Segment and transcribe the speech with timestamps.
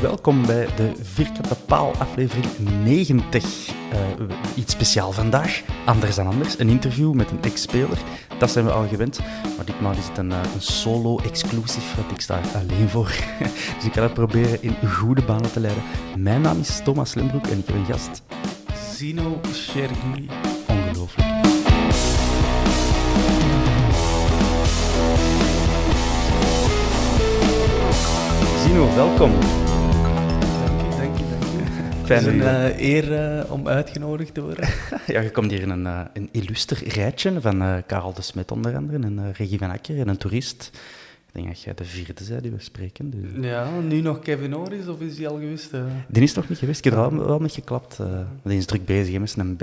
[0.00, 2.46] Welkom bij de Vierkante Paal, aflevering
[2.84, 3.68] 90.
[3.68, 6.58] Uh, iets speciaal vandaag, anders dan anders.
[6.58, 7.98] Een interview met een ex-speler,
[8.38, 9.20] dat zijn we al gewend.
[9.56, 13.06] Maar ditmaal is het een, een solo-exclusive, want ik sta alleen voor.
[13.76, 15.82] dus ik ga het proberen in goede banen te leiden.
[16.16, 18.22] Mijn naam is Thomas Lembroek en ik heb een gast.
[18.94, 20.28] Zino Shergui.
[20.68, 21.28] Ongelooflijk.
[28.64, 29.32] Zino, welkom.
[32.10, 34.68] Fijn Het is een eh, eer eh, om uitgenodigd te worden.
[35.06, 38.76] Ja, je komt hier in een, eh, een illuster rijtje van Karel de Smet onder
[38.76, 40.70] andere en Regie van Akker en een toerist.
[41.26, 43.10] Ik denk dat jij de vierde bent die we spreken.
[43.10, 43.44] Dus.
[43.44, 45.70] Ja, nu nog Kevin Norris, of is hij al geweest?
[46.08, 46.78] Die is nog niet geweest.
[46.78, 47.98] Ik heb er wel, wel mee geklapt.
[48.42, 49.56] die is druk bezig hè, met een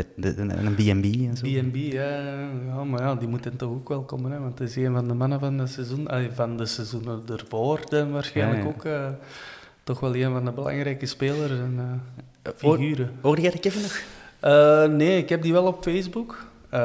[0.75, 1.46] B&B en zo.
[1.46, 2.19] B&B, ja,
[2.68, 5.07] ja, maar ja, die moeten toch ook wel komen, hè, want het is een van
[5.07, 9.07] de mannen van de seizoen, van de seizoenen ervoor, dan waarschijnlijk Ja, ja.
[9.07, 9.18] ook
[9.84, 12.02] toch wel een van de belangrijke spelers en
[12.47, 13.12] eh, Hoor- figuren.
[13.22, 14.02] Hoorde jij de Kevin nog?
[14.40, 16.80] Eh, nee, ik heb die wel op Facebook, eh,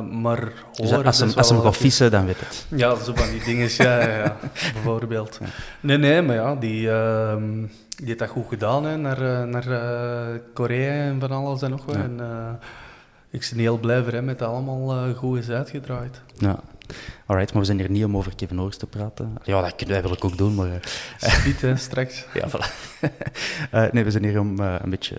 [0.00, 2.66] maar Dus horen, als hem, is als hem gaat vissen, dan weet het.
[2.68, 4.36] Ja, zo van die dingen, ja, ja, ja,
[4.74, 5.38] bijvoorbeeld.
[5.80, 7.50] Nee, nee, maar ja, die, ehm,
[7.96, 9.64] die heeft dat goed gedaan, hè, naar, naar
[10.52, 11.94] Korea en van alles en nog wat.
[11.94, 12.02] Ja.
[12.02, 12.20] En,
[13.30, 16.20] ik ben heel blij voor hem, het allemaal goed is uitgedraaid.
[16.36, 16.58] Ja.
[17.26, 19.34] Alright, maar we zijn hier niet om over Kevin Norris te praten.
[19.42, 20.66] Ja, dat kunnen wij ik ook doen, maar...
[21.20, 22.26] eh, Spiet, hè, straks.
[22.34, 22.64] Ja, voilà.
[23.70, 25.16] Eh, nee, we zijn hier om eh, een beetje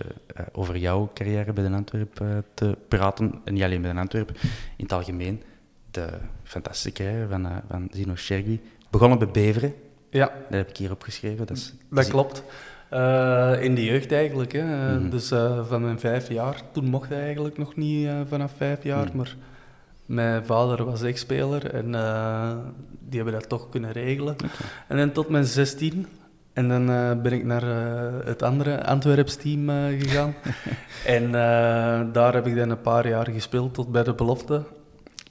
[0.52, 2.20] over jouw carrière bij de Antwerp
[2.54, 3.40] te praten.
[3.44, 4.30] En niet alleen bij de Antwerp,
[4.76, 5.42] in het algemeen.
[5.90, 6.08] De
[6.44, 8.60] fantastische carrière van, van Zino Shergui.
[8.90, 9.74] Begonnen bij Beveren,
[10.10, 11.46] Ja, dat heb ik hier opgeschreven.
[11.46, 12.42] Dat, is, dat klopt.
[13.60, 14.52] In de jeugd eigenlijk.
[14.52, 14.98] Hè.
[14.98, 15.10] Mhm.
[15.10, 15.28] Dus
[15.68, 16.62] van mijn vijf jaar.
[16.72, 19.06] Toen mocht hij eigenlijk nog niet vanaf vijf jaar.
[19.06, 19.16] Mhm.
[19.16, 19.36] Maar
[20.06, 22.56] mijn vader was ex-speler en eh,
[23.00, 24.36] die hebben dat toch kunnen regelen.
[24.88, 26.06] En dan tot mijn 16.
[26.52, 29.68] En dan eh, ben ik naar eh, het andere Antwerps team
[29.98, 30.34] gegaan.
[31.16, 31.32] en
[32.12, 34.62] daar heb ik dan een paar jaar gespeeld tot bij de belofte.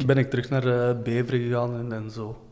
[0.06, 2.45] Ben ik terug naar Beveren gegaan en dan zo.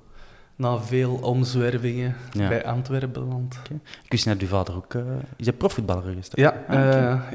[0.56, 2.48] Na veel omzwervingen Ja.
[2.48, 3.60] bij Antwerpen beland.
[4.04, 4.94] Ik wist dat uw vader ook...
[4.94, 5.02] eh,
[5.36, 6.32] is hij profvoetballer geweest?
[6.38, 6.76] Ja, Ah,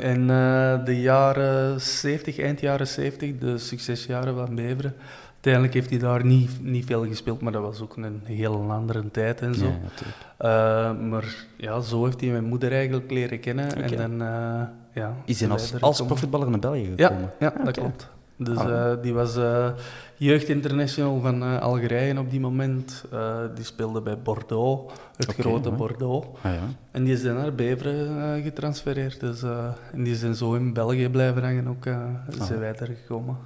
[0.00, 4.94] eh, in eh, de jaren 70, eind jaren 70, de succesjaren van Beveren.
[5.32, 9.10] Uiteindelijk heeft hij daar niet, niet veel gespeeld, maar dat was ook een heel andere
[9.10, 9.72] tijd en zo.
[10.38, 13.82] Ja, maar ja, zo heeft hij mijn moeder eigenlijk leren kennen.
[13.82, 14.18] En dan,
[14.94, 17.30] ja, Is hij als, als profvoetballer naar België Ja, gekomen?
[17.38, 18.08] ja Ah, dat klopt.
[18.40, 18.92] Dus Ah.
[18.92, 19.68] eh, die was eh
[20.16, 23.04] jeugdinternational van eh, Algerije op die moment.
[23.54, 25.78] Die speelde bij Bordeaux, het grote mooi.
[25.80, 26.26] Bordeaux.
[26.42, 26.60] Ah, ja.
[26.90, 29.20] En die is dan naar Beveren getransfereerd.
[29.20, 29.42] Dus,
[29.92, 31.68] en die zijn zo in België blijven hangen.
[31.68, 31.84] Ook
[32.46, 33.36] zijn wij er gekomen.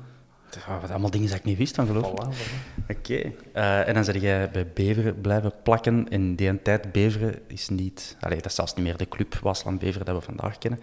[0.81, 2.19] Wat allemaal dingen die ik niet wist, dan geloof ik.
[2.20, 2.97] Voilà, voilà.
[2.98, 3.32] Oké.
[3.86, 6.08] En dan zeg jij bij Beveren blijven plakken.
[6.08, 8.17] In die tijd, Beveren is niet...
[8.20, 10.81] Allee, dat is zelfs niet meer de club Wasland Beveren dat we vandaag kennen.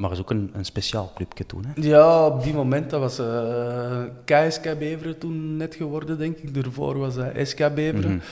[0.00, 1.82] Maar is ook een, een speciaal clubje toen, hè?
[1.82, 6.54] Ja, op die moment, dat was eh, KSK Beveren toen net geworden, denk ik.
[6.54, 8.22] Daarvoor was dat SK Beveren.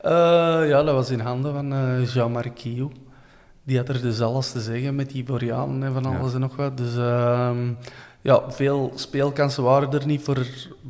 [0.00, 0.12] Eh,
[0.68, 2.90] ja, dat was in handen van eh, Jean-Marc Guillou.
[3.64, 6.18] Die had er dus alles te zeggen met die Ivorianen en van Ja.
[6.18, 6.76] alles en nog wat.
[6.76, 7.72] Dus ehm,
[8.20, 10.46] ja, veel speelkansen waren er niet voor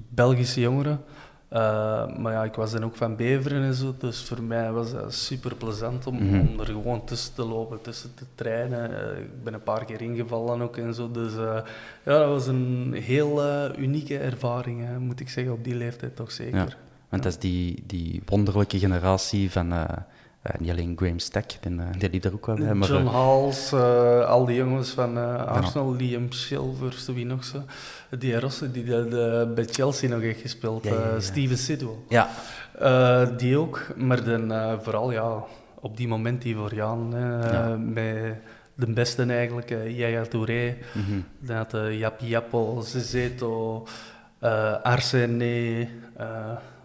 [0.09, 1.01] Belgische jongeren.
[1.49, 4.93] Eh, maar ja, ik was dan ook van Beveren en zo, dus voor mij was
[4.93, 6.41] dat super plezant om, Mhm.
[6.41, 8.91] om er gewoon tussen te lopen, tussen te trainen.
[9.15, 11.55] Eh, ik ben een paar keer ingevallen ook en zo, dus eh,
[12.05, 13.43] ja, dat was een heel
[13.79, 16.57] unieke ervaring, hè, moet ik zeggen, op die leeftijd toch zeker.
[16.59, 16.67] Ja.
[17.09, 19.73] Want dat is die, die wonderlijke generatie van...
[20.43, 22.75] eh, eh, niet alleen Graham Stack, die, die liep er ook wel bij.
[22.75, 27.45] Maar, John eh, Halls, eh, al die jongens van eh, Arsenal, Liam Silvers, wie nog
[27.45, 27.63] zo.
[28.19, 31.11] Die Rosse die de, de- bij Chelsea nog heeft gespeeld, Ja, ja, ja.
[31.15, 31.95] eh, Steven Sidwell.
[32.09, 32.29] ja,
[32.79, 35.43] Eh, die ook, maar dan, eh, vooral ja,
[35.81, 37.21] op die moment die voor Jan, eh,
[37.53, 37.77] Ja.
[37.77, 38.35] met
[38.75, 41.21] de beste eigenlijk, eh, Yaya Touré, mhm.
[41.39, 43.87] dan had Japi Jappo, Zezeto,
[44.39, 46.27] eh Arsene, eh,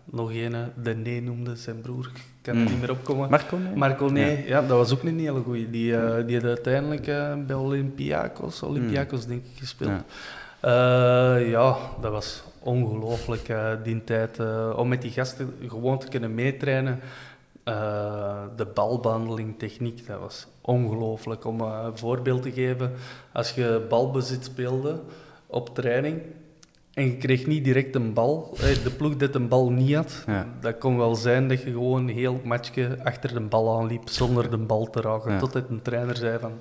[0.06, 2.12] nog een, de Nee noemde zijn broer,
[2.44, 2.68] kan er Mm.
[2.72, 3.30] niet meer opkomen.
[3.30, 3.58] Marco?
[3.58, 3.76] Nee?
[3.76, 4.62] Marco Nee, ja.
[4.62, 5.70] dat was ook een hele goeie.
[5.70, 9.92] Die, eh, die had uiteindelijk eh, bij Olympiakos, Olympiakos denk ik, gespeeld.
[9.92, 10.04] Ja.
[10.62, 14.40] Ja, ja dat was ongelooflijk eh, die tijd.
[14.40, 17.00] eh, om met die gasten gewoon te kunnen meetrainen.
[17.64, 21.46] Eh, de balbehandeling, techniek, dat was ongelooflijk.
[21.46, 22.92] Om eh, een voorbeeld te geven,
[23.32, 25.00] als je balbezit speelde
[25.48, 26.22] op training
[26.94, 30.48] en je kreeg niet direct een bal, de ploeg dat een bal niet had, Ja.
[30.62, 34.50] dat kon wel zijn dat je gewoon heel het matchje achter de bal aanliep zonder
[34.50, 35.32] de bal te raken.
[35.32, 35.40] Ja.
[35.40, 36.52] Totdat een trainer zei van,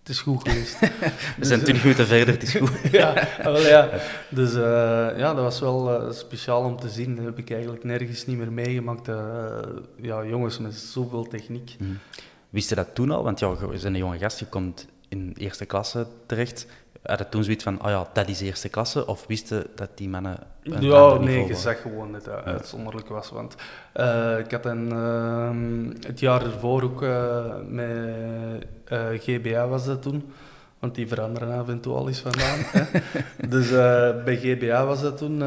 [0.00, 0.78] het is goed geweest.
[1.38, 2.70] We zijn twintig minuten verder, het is goed.
[2.92, 3.88] ja, wel ja.
[4.28, 4.60] Dus eh,
[5.18, 7.16] ja, dat was wel eh, speciaal om te zien.
[7.16, 9.08] Dat heb ik eigenlijk nergens niet meer meegemaakt.
[9.08, 9.58] eh,
[9.96, 11.76] ja, jongens met zoveel techniek.
[12.50, 13.22] Wist je dat toen al?
[13.22, 16.66] Want ja, je bent een jonge gast, je komt in eerste klasse terecht.
[17.04, 19.06] Had je toen zoiets van, oh ja, dat is eerste klasse?
[19.06, 23.08] Of wist je dat die mannen een Ja, nee, je zag gewoon dat dat uitzonderlijk
[23.08, 23.30] was.
[23.30, 23.54] Want
[23.92, 30.02] eh, ik had een, ehm, het jaar ervoor ook eh, met eh, GBA was dat
[30.02, 30.32] toen.
[30.78, 32.58] Want die veranderen af en toe al eens vandaan.
[32.58, 33.00] hè.
[33.54, 33.70] Dus
[34.24, 35.38] bij GBA was dat toen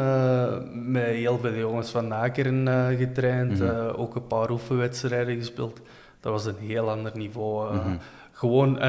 [0.92, 3.60] met heel veel jongens van Nakeren getraind.
[3.60, 3.89] Mhm.
[3.95, 5.80] ook een paar oefenwedstrijden gespeeld.
[6.19, 7.75] Dat was een heel ander niveau.
[7.75, 7.95] Mhm.
[8.38, 8.80] Gewoon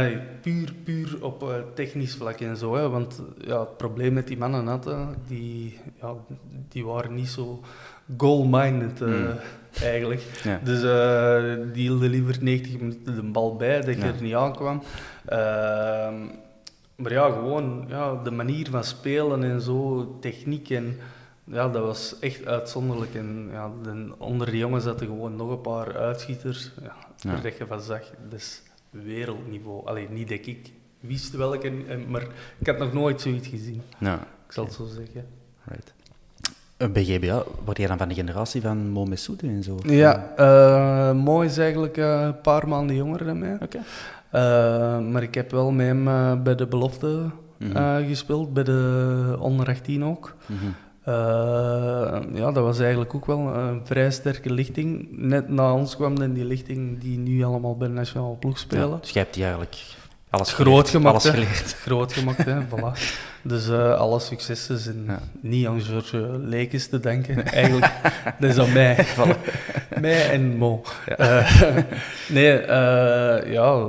[0.42, 2.74] puur, puur op eh, technisch vlak en zo.
[2.74, 2.88] Hè.
[2.88, 6.14] Want ja, het probleem met die mannen hadden, die, ja,
[6.68, 7.60] die waren niet zo
[8.16, 9.26] goal-minded eh, Mm.
[9.82, 10.22] eigenlijk.
[10.44, 10.60] Ja.
[10.64, 14.06] Dus eh, die hielden liever 90 minuten de bal bij, dat je Ja.
[14.06, 14.82] er niet aankwam.
[15.26, 16.14] Ehm,
[16.96, 20.96] maar ja, gewoon ja, de manier van spelen en zo, techniek en...
[21.44, 23.14] Ja, dat was echt uitzonderlijk.
[23.14, 26.70] En ja, de, onder de jongens zaten gewoon nog een paar uitschieters.
[26.82, 27.30] Ja, Ja.
[27.32, 28.00] Waar dat je van zag,
[28.34, 29.86] is wereldniveau.
[29.86, 30.70] Alleen niet dat ik
[31.00, 32.26] wist welke, eh, maar
[32.58, 33.82] ik had nog nooit zoiets gezien.
[33.98, 34.14] Ja,
[34.46, 35.26] Ik zal het zo zeggen.
[35.64, 35.92] right.
[36.76, 39.78] Eh, Bij GBA word jij dan van de generatie van Mo Messoud en zo?
[39.84, 43.54] Ja, eh, mooi is eigenlijk eh, een paar maanden jonger dan mij.
[43.62, 43.78] Oké.
[44.30, 46.04] Eh, maar ik heb wel met hem
[46.42, 47.76] bij de belofte Mhm.
[47.76, 50.34] eh, gespeeld, bij de onder 18 ook.
[50.46, 50.64] Mhm.
[52.34, 55.08] Ja, dat was eigenlijk ook wel een vrij sterke lichting.
[55.10, 58.88] Net na ons kwam dan die lichting die nu allemaal bij de nationale ploeg spelen.
[58.88, 59.76] Ja, dus jij hebt die eigenlijk
[60.30, 61.76] alles Groot gemaakt, Alles geleerd.
[61.84, 62.60] Groot gemaakt, hè.
[62.60, 62.98] voilà.
[63.42, 65.18] Dus eh, alle successen zijn Ja.
[65.40, 67.46] niet aan George Lekes te denken.
[67.46, 67.92] Eigenlijk,
[68.40, 69.06] dat is aan mij.
[70.00, 70.82] mij en Mo.
[71.16, 71.52] Eh,
[72.28, 73.86] nee, eh, ja,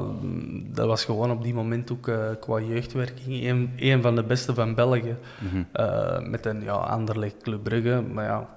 [0.73, 4.75] dat was gewoon op die moment ook qua jeugdwerking een, een van de beste van
[4.75, 5.15] België.
[5.39, 6.29] Mhm.
[6.29, 8.47] Met een ja, Anderlecht Club Brugge, maar ja,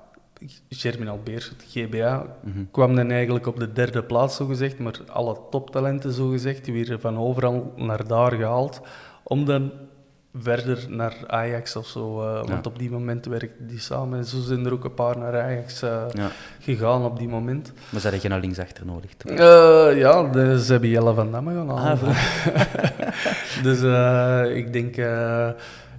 [0.69, 2.59] Germinal Beerschot, GBA, Mhm.
[2.71, 4.79] kwam dan eigenlijk op de derde plaats, zogezegd.
[4.79, 8.81] Maar alle toptalenten, zogezegd, die werden van overal naar daar gehaald.
[9.23, 9.71] Om dan
[10.39, 12.21] verder naar Ajax of zo.
[12.23, 14.19] eh, Want op die moment werkten die samen.
[14.19, 16.29] En zo zijn er ook een paar naar Ajax eh, Ja.
[16.61, 17.73] gegaan op die moment.
[17.91, 19.11] Maar ze hadden geen linksachter nodig.
[19.25, 22.09] Eh, ja, dus ze hebben Jelle van Damme gaan halen.
[22.09, 22.17] Ah,
[23.67, 23.79] dus
[24.57, 24.97] ik denk,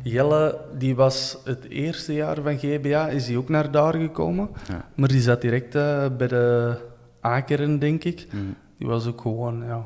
[0.03, 4.49] Jelle, die was het eerste jaar van GBA, is hij ook naar daar gekomen.
[4.67, 4.87] Ja.
[4.95, 6.75] Maar die zat direct eh, bij de
[7.19, 8.27] Akeren, denk ik.
[8.31, 8.43] Mhm.
[8.77, 9.85] Die was ook gewoon, ja,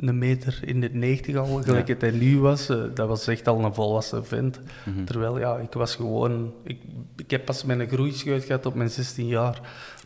[0.00, 1.92] een meter in de 90 al, gelijk Ja.
[1.92, 2.68] het hij nu was.
[2.68, 4.60] Eh, dat was echt al een volwassen vent.
[4.84, 5.04] Mhm.
[5.04, 6.52] Terwijl, ja, ik was gewoon...
[6.62, 6.78] Ik,
[7.16, 9.60] ik heb pas mijn groeischuit gehad op mijn 16 jaar.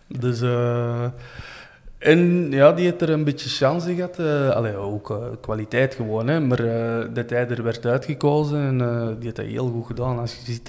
[0.07, 0.41] Dus...
[0.41, 1.07] eh,
[2.01, 4.19] en ja, die heeft er een beetje chance gehad.
[4.19, 6.41] eh allee, ook eh, kwaliteit gewoon, hè.
[6.41, 8.79] Maar eh, dat hij er werd uitgekozen en
[9.15, 10.69] die heeft dat heel goed gedaan als je ziet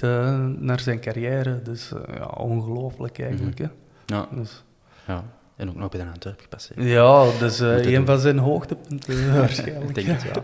[0.60, 1.62] naar zijn carrière.
[1.62, 3.66] Dus ja, ongelooflijk eigenlijk, hè.
[4.06, 4.64] Ja, Dus,
[5.06, 5.24] ja.
[5.56, 6.82] En ook nog bij de Antwerpen gepasseerd.
[6.82, 8.06] ja, dus een doen.
[8.06, 9.88] van zijn hoogtepunten waarschijnlijk.
[9.88, 10.42] Ik denk het, ja.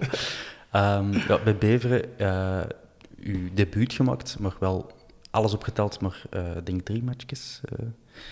[0.71, 2.05] Ehm, ja, bij Beveren,
[3.21, 4.91] uw debuut gemaakt, maar wel
[5.31, 6.23] alles opgeteld, maar
[6.57, 7.61] ik denk drie matchjes.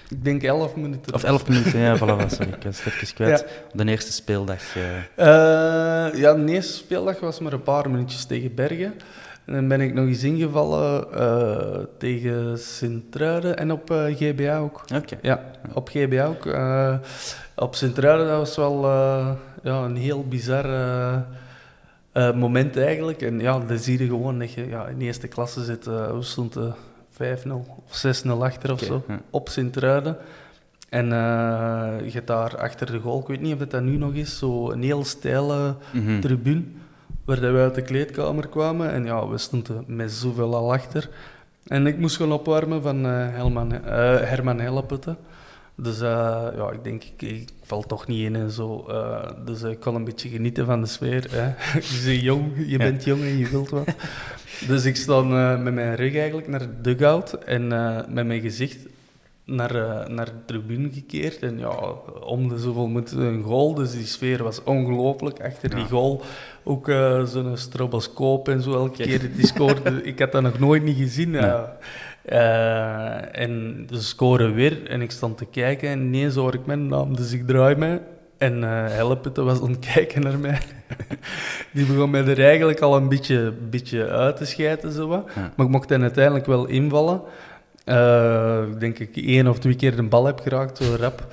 [0.09, 1.15] Ik denk 11 minuten.
[1.15, 3.47] of elf minuten, ja, voilà, sorry, ik was even kwijt.
[3.73, 4.77] Op de eerste speeldag.
[4.77, 5.27] eh,
[6.15, 8.95] ja, de eerste speeldag was maar een paar minuutjes tegen Bergen.
[9.45, 14.85] En dan ben ik nog eens ingevallen eh, tegen Sint-Truiden en op eh, GBA ook.
[14.95, 15.19] Oké.
[15.23, 16.47] Ja, op GBA ook.
[17.55, 18.87] Op Sint-Truiden, dat was wel
[19.63, 20.67] ja, een heel bizar
[22.35, 23.23] moment eigenlijk.
[23.23, 25.87] En ja, dan zie je gewoon dat je ja, in de eerste klasse zit.
[26.53, 26.73] de
[27.23, 27.51] 5-0
[27.89, 29.21] of 6-0 achter of zo, ja.
[29.31, 30.17] op Sint-Truiden.
[30.89, 33.97] En eh, je hebt daar achter de goal, ik weet niet of het dat nu
[33.97, 36.21] nog is, zo een heel steile Mhm.
[36.21, 36.63] tribune,
[37.25, 38.91] waar dat we uit de kleedkamer kwamen.
[38.93, 41.09] En ja, we stonden met zoveel al achter.
[41.67, 43.81] En ik moest gewoon opwarmen van eh, Helman, eh,
[44.21, 45.17] Herman Helleputte.
[45.77, 48.85] Dus eh, ja, ik denk, ik, ik val toch niet in en zo.
[48.89, 51.27] eh, dus ik kon een beetje genieten van de sfeer.
[51.31, 51.47] Hè.
[51.81, 53.89] je bent jong, je bent jong en je wilt wat.
[54.69, 58.41] dus ik sta eh, met mijn rug eigenlijk naar de dugout en eh, met mijn
[58.41, 58.79] gezicht
[59.45, 61.39] naar, eh, naar de tribune gekeerd.
[61.39, 61.75] En ja,
[62.21, 65.41] om de zoveel moet een goal, dus die sfeer was ongelooflijk.
[65.45, 66.23] Achter die goal
[66.65, 70.03] ook eh, zo'n stroboscoop en zo elke keer die scoorde.
[70.03, 71.33] ik had dat nog nooit niet gezien.
[71.33, 71.77] ja.
[72.27, 76.87] Eh, en ze scoren weer en ik stond te kijken en ineens hoor ik mijn
[76.87, 78.01] naam, dus ik draai mij.
[78.39, 80.59] En eh Helpete was aan het kijken naar mij.
[81.73, 84.93] Die begon mij er eigenlijk al een beetje, beetje uit te schijten.
[84.93, 85.29] Zo wat.
[85.35, 85.53] Ja.
[85.57, 87.21] Maar ik mocht dan uiteindelijk wel invallen.
[87.85, 91.27] Eh, ik denk ik één of twee keer de bal heb geraakt, zo rap.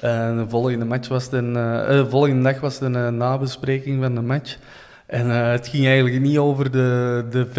[0.00, 4.20] En de volgende, match was de volgende dag was het een eh, nabespreking van de
[4.20, 4.56] match.
[5.08, 7.52] En eh, het ging eigenlijk niet over de, de 5-6-0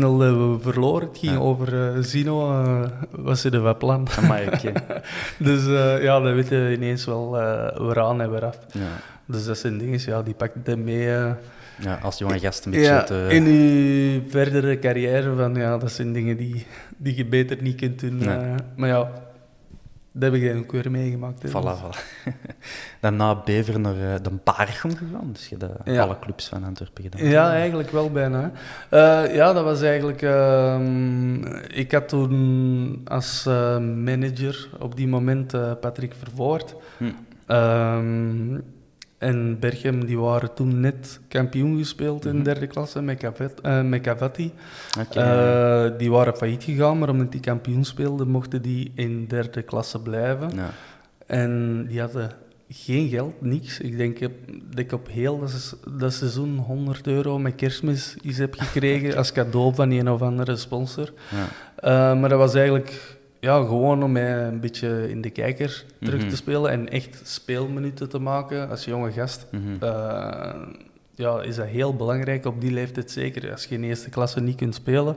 [0.00, 1.08] dat we verloren.
[1.08, 1.38] Het ging Ja.
[1.38, 4.06] over eh, Zino, eh was ze de wat plan.
[4.18, 4.72] Amai, oké.
[5.38, 8.58] dus eh, ja, dat weten we ineens wel eh weer aan en weer af.
[8.72, 8.80] Ja.
[9.26, 11.06] Dus dat zijn dingen, ja, die pakt het mee.
[11.80, 13.26] ja, als jonge gast een beetje ja, te...
[13.30, 18.00] in je verdere carrière, van, ja, dat zijn dingen die, die je beter niet kunt
[18.00, 18.16] doen.
[18.16, 18.54] Nee.
[18.76, 19.10] maar ja,
[20.16, 21.42] dat heb ik ook weer meegemaakt.
[21.42, 21.48] hè.
[21.48, 21.98] Voilà, voilà.
[23.00, 25.28] Dan na Bever naar eh, de Baargem gegaan.
[25.32, 26.02] Dus je hebt Ja.
[26.02, 27.26] alle clubs van Antwerpen gedaan.
[27.28, 28.52] Ja, eigenlijk wel bijna.
[28.90, 30.22] Eh, ja, dat was eigenlijk...
[30.22, 36.74] ehm, ik had toen als eh, manager op die moment eh, Patrick Vervoort.
[36.96, 37.04] Hm.
[37.46, 38.60] Ehm,
[39.24, 42.44] en Berchem, die waren toen net kampioen gespeeld in Mhm.
[42.44, 44.52] derde klasse met, Cavet, eh, met Cavati.
[45.00, 45.20] Oké.
[45.20, 50.00] Eh, die waren failliet gegaan, maar omdat die kampioen speelden, mochten die in derde klasse
[50.02, 50.50] blijven.
[50.54, 50.70] ja.
[51.26, 52.30] En die hadden
[52.68, 53.80] geen geld, niks.
[53.80, 54.30] Ik denk dat
[54.74, 55.40] ik op heel
[55.98, 60.56] dat seizoen 100 euro met kerstmis iets heb gekregen als cadeau van een of andere
[60.56, 61.12] sponsor.
[61.30, 61.46] Ja.
[61.76, 63.13] Eh, maar dat was eigenlijk
[63.44, 66.28] ja, gewoon om mij een beetje in de kijker terug Mhm.
[66.28, 69.46] te spelen en echt speelminuten te maken als jonge gast.
[69.50, 69.62] Mhm.
[69.84, 70.54] Eh,
[71.14, 73.50] ja, is dat heel belangrijk op die leeftijd zeker.
[73.50, 75.16] Als je in eerste klasse niet kunt spelen,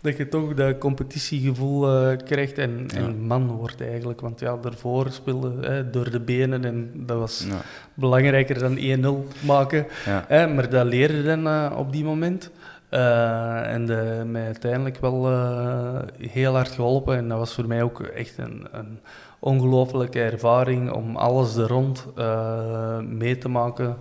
[0.00, 2.96] dat je toch dat competitiegevoel eh, krijgt en, Ja.
[2.96, 4.20] en man wordt eigenlijk.
[4.20, 7.60] Want ja, daarvoor speelde hè, door de benen en dat was Ja.
[7.94, 9.86] belangrijker dan 1-0 maken.
[10.06, 10.24] Ja.
[10.28, 12.50] Hè, maar dat leerde je dan eh, op die moment.
[12.88, 15.98] Eh, en de, mij uiteindelijk wel eh,
[16.30, 17.16] heel hard geholpen.
[17.16, 18.98] En dat was voor mij ook echt een, een
[19.38, 23.96] ongelooflijke ervaring om alles er rond eh, mee te maken.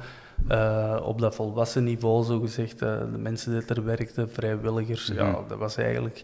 [1.04, 2.82] Op dat volwassen niveau, zo gezegd.
[2.82, 5.08] eh, de mensen die er werkten, vrijwilligers.
[5.16, 5.48] Ja, Mhm.
[5.48, 6.22] dat was eigenlijk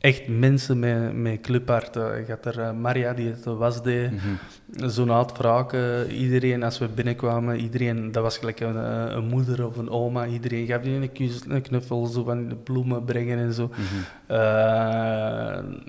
[0.00, 1.96] echt mensen met, met clubhart.
[1.96, 4.10] Eh, Je had er eh, Maria die het was deed.
[4.10, 4.88] Mhm.
[4.90, 9.66] Zo'n uitvraag, eh, iedereen als we binnenkwamen, iedereen, dat was gelijk een, eh, een moeder
[9.66, 13.38] of een oma, iedereen gaf die een, kus, een knuffel, zo van de bloemen brengen
[13.38, 13.66] en zo.
[13.66, 14.34] Mhm.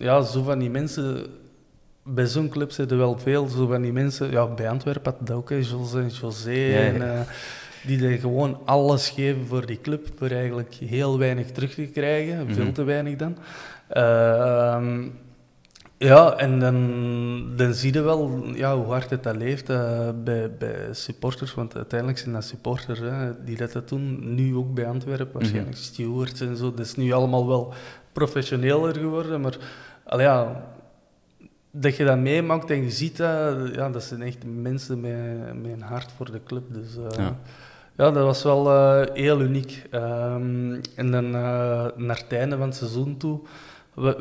[0.04, 1.26] Ja, zo van die mensen,
[2.04, 5.38] bij zo'n club zitten wel veel, zo van die mensen, ja, bij Antwerpen had dat
[5.38, 6.82] ook, hè, en José, Ja, ja.
[6.82, 7.26] En,
[7.86, 12.44] die er gewoon alles geven voor die club, voor eigenlijk heel weinig terug te krijgen,
[12.46, 12.54] Mhm.
[12.54, 13.38] veel te weinig dan.
[13.92, 15.08] Ehm,
[16.02, 20.52] ja, en dan, dan zie je wel ja, hoe hard het dat leeft eh, bij,
[20.58, 21.54] bij supporters.
[21.54, 24.36] Want uiteindelijk zijn dat supporters hè, die dat, doen.
[24.36, 26.74] Nu ook bij Antwerpen, waarschijnlijk stewards en zo.
[26.74, 27.74] Dat is nu allemaal wel
[28.12, 29.42] professioneler geworden.
[29.42, 29.58] Maar
[30.04, 30.64] allee, ja,
[31.72, 35.72] dat je dat meemaakt en je ziet dat, ja, dat zijn echt mensen met, met
[35.72, 36.64] een hart voor de club.
[36.74, 37.36] Dus eh, Ja.
[37.98, 38.12] ja.
[38.12, 39.88] dat was wel eh, heel uniek.
[39.90, 41.30] Ehm, en dan
[41.96, 43.40] naar het einde van het seizoen toe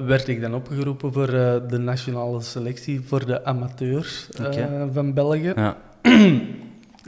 [0.06, 5.52] werd ik dan opgeroepen voor eh, de nationale selectie voor de amateurs eh, van België.
[5.56, 5.76] Ja.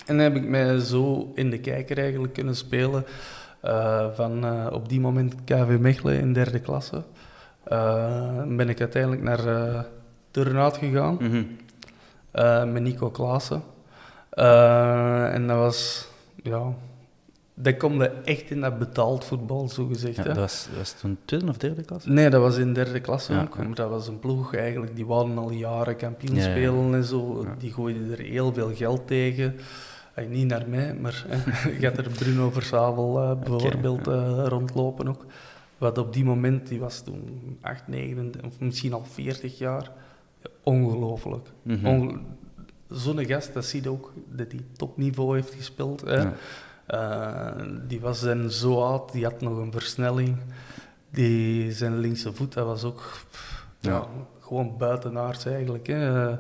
[0.07, 3.04] En dan heb ik mij zo in de kijker eigenlijk kunnen spelen
[3.61, 7.02] eh, van op die moment KV Mechelen in derde klasse.
[8.49, 9.81] Ben ik uiteindelijk naar eh
[10.31, 12.73] Turnhout gegaan Mhm.
[12.73, 13.62] met Nico Klaassen.
[15.33, 16.09] En dat was,
[16.42, 16.62] ja,
[17.62, 20.16] dat komt echt in dat betaald voetbal, zo gezegd.
[20.16, 20.28] Ja, hè.
[20.28, 22.04] dat, was, dat was toen tweede of derde klas?
[22.04, 23.57] Nee, dat was in derde klasse Ja, ook.
[23.57, 23.75] ja.
[23.75, 26.50] Dat was een ploeg eigenlijk, die wouden al jaren kampioen Ja, ja.
[26.50, 27.42] spelen en zo.
[27.45, 27.54] Ja.
[27.59, 29.57] Die gooiden er heel veel geld tegen.
[30.28, 31.26] Niet naar mij, maar
[31.81, 35.25] je had er Bruno Versavel eh, bijvoorbeeld eh, rondlopen ook.
[35.78, 39.90] Wat op die moment, die was toen 8, 9, of misschien al 40 jaar.
[40.62, 41.49] Ongelooflijk.
[41.85, 42.19] Onge-
[42.88, 46.00] Zo'n gast, dat zie je ook, dat hij topniveau heeft gespeeld.
[46.00, 46.28] Hè.
[46.86, 47.46] Eh,
[47.88, 50.36] die was dan zo oud, die had nog een versnelling.
[51.10, 53.90] die zijn linkse voet, dat was ook pff, ja.
[53.90, 54.06] Ja.
[54.40, 55.86] gewoon buitenaards eigenlijk.
[55.86, 56.30] Hè.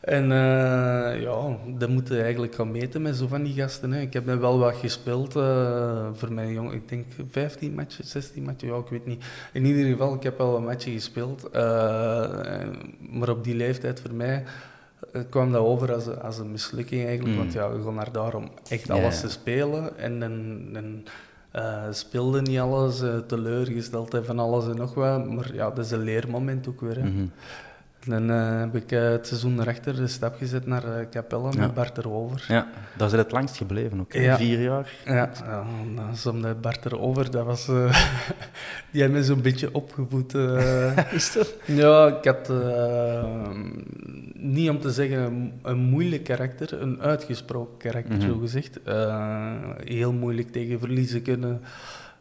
[0.00, 3.92] En eh, ja, dat moeten eigenlijk gaan meten met zo van die gasten.
[3.92, 4.00] Hè.
[4.00, 8.68] Ik heb wel wat gespeeld eh, voor mijn jong, ik denk 15 matchen, 16 matchen,
[8.68, 9.24] ja, ik weet niet.
[9.52, 11.50] In ieder geval, ik heb wel een matchen gespeeld.
[11.50, 11.60] eh,
[13.10, 14.44] maar op die leeftijd voor mij
[15.12, 17.34] eh, kwam dat over als, een- als een mislukking eigenlijk.
[17.36, 17.40] Mm.
[17.40, 19.98] Want ja, we gaan naar daar om echt alles te spelen.
[19.98, 20.62] En dan,
[21.90, 25.30] speelde niet alles, eh, teleurgesteld en van alles en nog wat.
[25.30, 26.96] Maar ja, dat is een leermoment ook weer.
[26.96, 27.02] Hè.
[27.02, 27.26] Mhm.
[28.08, 31.58] En dan eh, heb ik het seizoen erachter de stap gezet naar Capelle Ja.
[31.60, 32.44] met Bart erover.
[32.48, 32.66] Ja,
[32.96, 34.12] daar is het langst gebleven ook.
[34.12, 34.36] Ja.
[34.36, 34.92] Vier jaar.
[35.04, 35.64] Ja, ja
[35.96, 37.30] dan zat de Bart erover.
[37.30, 37.66] Dat was,
[38.90, 40.34] die heeft me zo'n beetje opgevoed.
[41.12, 41.54] Is dat?
[41.66, 42.48] ja, ik had
[44.42, 48.26] niet om te zeggen een, moeilijk karakter, een uitgesproken karakter, Mhm.
[48.26, 48.82] zo gezegd.
[48.82, 51.60] Eh, heel moeilijk tegen verliezen kunnen.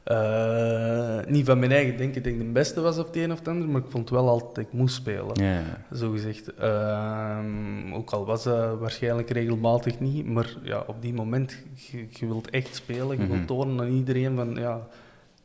[0.04, 3.40] Eh, niet van mijn eigen denken dat ik de beste was of het een of
[3.40, 5.44] het ander, maar ik vond wel altijd dat ik moest spelen.
[5.44, 5.96] Ja, ja.
[5.96, 6.54] Zo gezegd.
[6.54, 11.58] Ehm, ook al was dat waarschijnlijk regelmatig niet, maar ja, op die moment,
[11.92, 13.18] je, je wilt echt spelen.
[13.18, 13.32] Je Mhm.
[13.32, 14.88] wilt tonen aan iedereen van, ja,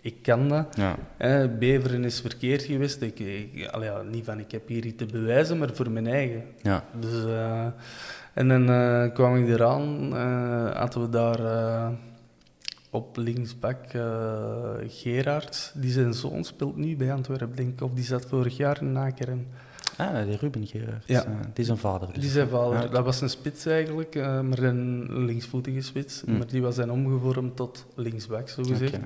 [0.07, 0.77] ik kan dat.
[0.77, 0.97] ja.
[1.17, 3.03] Hè, Beveren is verkeerd geweest.
[3.03, 6.07] Ik, ik, allee, ja, niet van, ik heb hier iets te bewijzen, maar voor mijn
[6.07, 6.45] eigen.
[6.63, 6.85] ja.
[7.01, 7.67] Dus, eh,
[8.35, 11.41] en dan eh, kwam ik eraan, eh, hadden we daar
[12.91, 13.79] op linksbak
[14.87, 18.79] Gerard, die zijn zoon speelt nu bij Antwerpen, denk ik, of die zat vorig jaar
[18.81, 19.47] in Nakeren.
[19.99, 21.03] Ah, de Ruben Gerard.
[21.07, 21.25] Ja.
[21.25, 22.09] Eh, die is een vader.
[22.13, 22.23] Dus.
[22.23, 22.87] Die zijn vader, Ja.
[22.87, 26.23] dat was een spits eigenlijk, eh, maar een linksvoetige spits.
[26.25, 26.37] Mm.
[26.37, 28.93] Maar die was dan omgevormd tot linksback, zo gezegd.
[28.93, 28.99] Ja.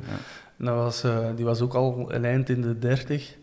[0.59, 3.37] En Dat was, eh, die was ook al een eind in de dertig.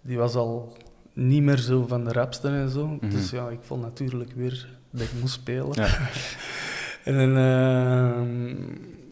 [0.00, 0.76] Die was al
[1.12, 2.86] niet meer zo van de rapsten en zo.
[2.86, 3.10] Mhm.
[3.10, 5.68] Dus ja, ik vond natuurlijk weer dat ik moest spelen.
[5.72, 5.88] Ja.
[7.04, 8.56] en dan, eh,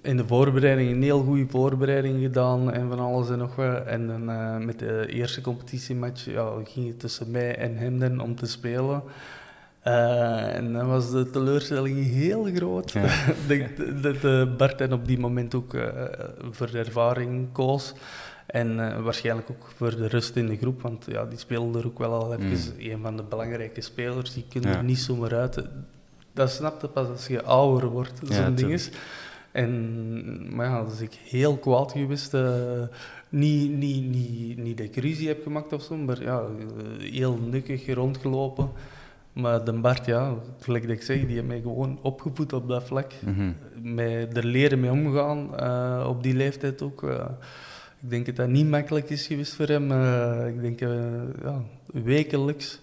[0.05, 3.85] in de voorbereiding een heel goede voorbereiding gedaan en van alles en nog wat.
[3.87, 8.21] En dan eh, met de eerste competitiematch ja, ging het tussen mij en hem dan
[8.21, 9.03] om te spelen.
[9.81, 12.91] Eh, en dan was de teleurstelling heel groot.
[12.91, 13.05] Ja.
[13.47, 15.77] Denk dat eh, Bart dan op die moment ook
[16.51, 17.95] voor de ervaring koos.
[18.47, 21.99] En waarschijnlijk ook voor de rust in de groep, want ja, die speelde er ook
[21.99, 22.75] wel al even.
[22.91, 24.77] Een van de belangrijke spelers, die kunnen Ja.
[24.77, 25.63] er niet zomaar uit.
[26.33, 28.91] Dat snap je pas als je ouder wordt, Ja, zo'n ding is.
[29.55, 32.35] En, maar ja, dus ik heel kwaad geweest.
[32.35, 32.83] eh,
[33.29, 37.39] niet, niet, niet, niet dat ik ruzie heb gemaakt of zo, maar ja, eh, heel
[37.51, 38.71] nukkig rondgelopen.
[39.33, 42.85] Maar de Bart, ja, gelijk dat ik zeg, die heeft mij gewoon opgevoed op dat
[42.85, 43.13] vlak.
[43.25, 43.53] Mhm.
[43.95, 47.03] Met er leren mee omgaan, eh, op die leeftijd ook.
[48.03, 49.93] ik denk dat dat niet makkelijk is geweest voor hem.
[50.49, 50.81] Ik denk,
[51.43, 51.63] ja,
[51.93, 52.81] wekelijks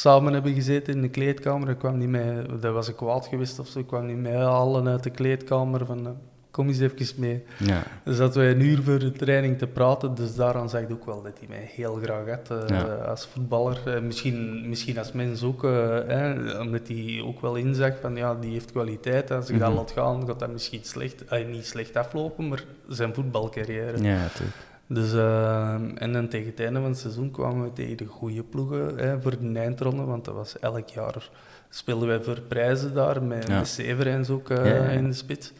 [0.00, 1.68] samen hebben gezeten in de kleedkamer.
[1.68, 4.36] Ik kwam niet mee, dat was ik kwaad geweest of zo, ik kwam niet mee
[4.36, 6.06] allen uit de kleedkamer van...
[6.06, 6.12] eh,
[6.50, 7.42] Kom eens even mee.
[7.58, 7.82] Ja.
[8.04, 11.06] Dus dat wij een uur voor de training te praten, dus daaraan zag ik ook
[11.06, 12.82] wel dat hij mij heel graag had eh, Ja.
[12.94, 13.80] als voetballer.
[13.94, 15.70] Eh, misschien, misschien als mens ook, eh,
[16.06, 19.30] hè, omdat hij ook wel inzag van ja, die heeft kwaliteit.
[19.30, 19.76] Als ik dat Mhm.
[19.78, 24.02] laat gaan, gaat dat misschien slecht, niet slecht aflopen, maar zijn voetbalcarrière.
[24.02, 24.56] Ja, natuurlijk.
[24.88, 28.42] Dus, eh, en dan tegen het einde van het seizoen kwamen we tegen de goede
[28.42, 31.30] ploegen hè, voor de eindronde, want dat was elk jaar
[31.68, 33.58] speelden wij voor prijzen daar, met, Ja.
[33.58, 34.88] met Severijns ook eh, Ja, ja, ja.
[34.88, 35.52] in de spits.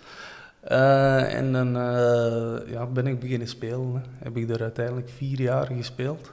[0.60, 1.72] Eh, en dan
[2.66, 3.92] ja, ben ik beginnen spelen.
[3.94, 4.00] Hè.
[4.24, 6.32] Heb ik er uiteindelijk vier jaar gespeeld.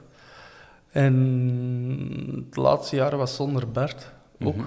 [0.90, 4.12] En het laatste jaar was zonder Bert
[4.44, 4.56] ook.
[4.56, 4.64] Mhm.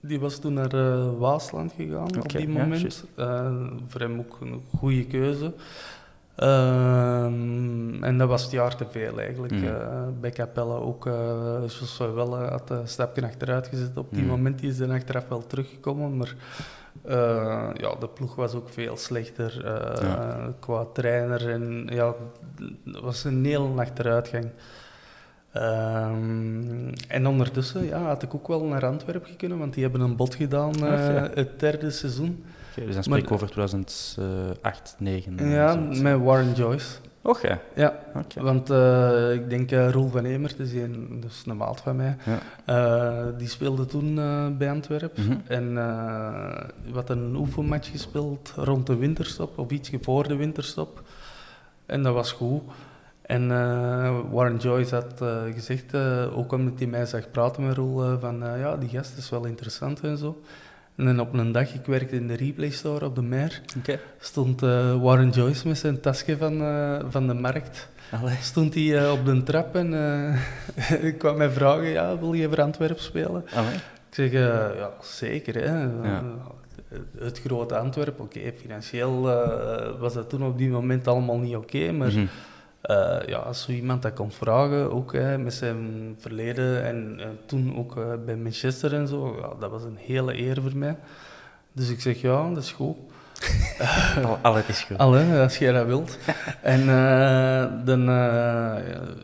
[0.00, 3.04] Die was toen naar Waasland gegaan op die moment.
[3.86, 5.52] voor hem ook een goede keuze.
[6.36, 9.52] Ehm, en dat was het jaar te veel eigenlijk.
[9.52, 9.64] Mhm.
[9.66, 11.14] Eh, bij Capella ook, uh,
[11.62, 13.96] Jos wel had een stapje achteruit gezet.
[13.96, 14.30] Op die Mhm.
[14.30, 16.34] moment is hij achteraf wel teruggekomen, maar
[17.04, 20.52] eh, ja, de ploeg was ook veel slechter eh, Ja.
[20.60, 21.50] qua trainer.
[21.50, 22.14] En ja,
[22.84, 24.50] het was een heel achteruitgang.
[25.52, 30.16] Ehm, en ondertussen ja, had ik ook wel naar Antwerpen kunnen, want die hebben een
[30.16, 31.30] bod gedaan eh, Ach, ja.
[31.34, 32.44] het derde seizoen.
[32.84, 35.48] Dus dan spreek ik over 2008, 2009.
[35.48, 36.96] ja, met Warren Joyce.
[37.22, 38.00] Och ja, Ja,
[38.34, 42.16] want eh, ik denk uh, Roel van Emert, is een, dus een maat van mij,
[42.24, 42.38] Ja.
[42.64, 45.24] eh, die speelde toen eh, bij Antwerpen.
[45.26, 45.36] Mhm.
[45.46, 51.02] En eh wat een oefenmatch gespeeld rond de winterstop, of ietsje voor de winterstop.
[51.86, 52.62] En dat was goed.
[53.22, 57.76] En eh, Warren Joyce had eh, gezegd, eh, ook omdat hij mij zag praten met
[57.76, 60.40] Roel, eh, van eh, ja, die gast is wel interessant en zo.
[60.96, 63.60] En op een dag, ik werkte in de replay store op de Meer,
[64.18, 67.88] stond eh, Warren Joyce met zijn tasje van, eh, van de markt.
[68.10, 68.36] Allee.
[68.40, 69.92] Stond hij eh, op de trap en
[71.08, 73.44] ik kwam mij vragen, ja, wil je voor Antwerpen spelen?
[73.54, 73.74] Allee.
[73.74, 75.54] Ik zeg, ja, zeker.
[75.54, 75.82] Hè.
[76.08, 76.22] Ja.
[77.18, 79.20] Het grote Antwerpen, oké, financieel
[79.98, 82.26] was dat toen op die moment allemaal niet oké, maar Mhm.
[82.86, 87.26] Eh, ja, als zo iemand dat komt vragen, ook hè, met zijn verleden en eh,
[87.46, 90.96] toen ook eh, bij Manchester en zo, ja, dat was een hele eer voor mij.
[91.72, 92.96] Dus ik zeg ja, dat is goed.
[94.24, 94.98] Al, al het is goed.
[94.98, 96.18] Alle, als jij dat wilt.
[96.62, 96.86] en
[97.84, 98.08] dan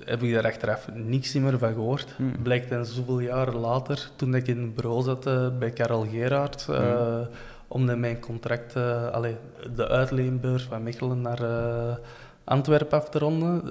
[0.04, 2.14] heb ik daar achteraf niks meer van gehoord.
[2.16, 2.42] Hmm.
[2.42, 5.24] Blijkt dan zoveel jaren later, toen ik in het bureau zat
[5.58, 7.20] bij Karel Gerard, eh
[7.68, 8.76] om dan mijn contract,
[9.12, 9.36] allee,
[9.76, 11.40] de uitleenbeurs van Mechelen naar
[12.44, 13.62] Antwerpen af te ronden,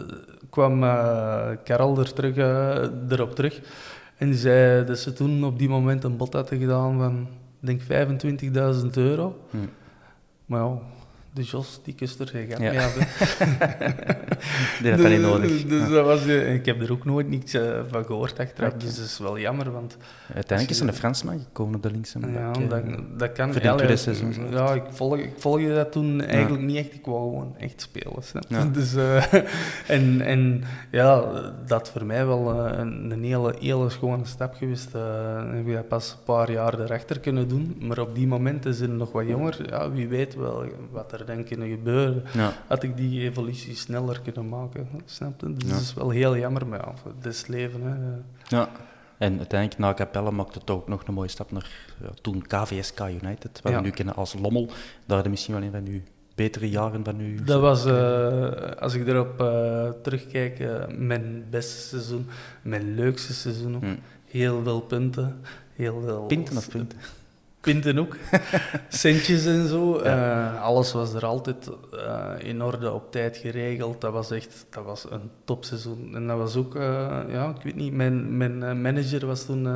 [0.49, 3.61] kwam eh, Karel er terug, eh, erop terug.
[4.17, 7.27] En die zei dat ze toen op die moment een bod hadden gedaan van,
[7.59, 9.35] denk 25.000 euro.
[9.49, 9.69] Hmm.
[10.45, 10.77] Maar ja,
[11.33, 12.71] de Jos, die kust geen gat Ja.
[12.71, 12.89] mee hè.
[14.81, 15.65] Die had dat niet nodig.
[15.65, 15.93] Dus, Ja.
[15.93, 19.05] dat was, eh, ik heb er ook nooit niets eh, van gehoord achteraf, dus dat
[19.05, 19.97] is wel jammer, want
[20.33, 22.69] Uiteindelijk is er een Fransman gekomen op de linkse ja, bak, eh.
[22.69, 23.53] dat, dat kan...
[23.53, 24.33] voor dit ja, seizoen,
[24.75, 28.23] ik, volg, ik volgde dat toen eigenlijk niet echt, ik wou gewoon echt spelen.
[28.47, 28.65] Ja.
[28.81, 28.95] Dus,
[29.87, 31.23] en, en ja,
[31.65, 34.93] dat voor mij wel een, een hele, hele schone stap geweest.
[34.93, 38.73] en heb ik dat pas een paar jaar erachter kunnen doen, maar op die momenten
[38.73, 39.69] zijn nog wat jonger.
[39.69, 42.53] Ja, wie weet wel wat er dan kunnen gebeuren Ja.
[42.67, 44.87] had ik die evolutie sneller kunnen maken.
[45.05, 45.53] Snap je?
[45.53, 45.73] Dus Ja.
[45.73, 46.79] dat is wel heel jammer, maar
[47.23, 47.81] ja, leven.
[47.83, 47.95] Hè.
[48.57, 48.69] ja.
[49.17, 51.69] En uiteindelijk, na Capelle, maakte het ook nog een mooie stap naar
[52.01, 54.65] ja, toen KVSK United, wat we nu kennen als Lommel.
[54.65, 55.99] Daar hadden misschien wel een van uw
[56.35, 57.43] betere jaren van uw...
[57.43, 62.27] Dat was, eh, als ik erop eh, terugkijk, eh, mijn beste seizoen,
[62.61, 63.81] mijn leukste seizoen ook.
[63.81, 63.95] Hm.
[64.25, 65.39] Heel veel punten.
[65.75, 66.97] Heel veel Pinten of punten?
[67.61, 68.17] Pinten ook.
[68.89, 70.03] Centjes en zo.
[70.03, 70.53] Ja.
[70.53, 74.01] Eh, alles was er altijd eh, in orde, op tijd geregeld.
[74.01, 76.15] Dat was echt dat was een topseizoen.
[76.15, 79.67] En dat was ook, eh, ja, ik weet niet, mijn, mijn manager was toen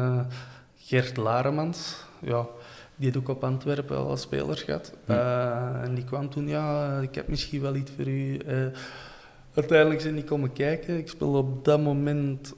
[0.78, 2.04] Gert Laremans.
[2.22, 2.46] Ja,
[2.96, 4.94] die had ook op Antwerpen al als speler gehad.
[5.06, 5.12] Hm.
[5.84, 8.40] En die kwam toen, ja, ik heb misschien wel iets voor u.
[9.54, 10.98] Uiteindelijk zijn die komen kijken.
[10.98, 12.54] Ik speelde op dat moment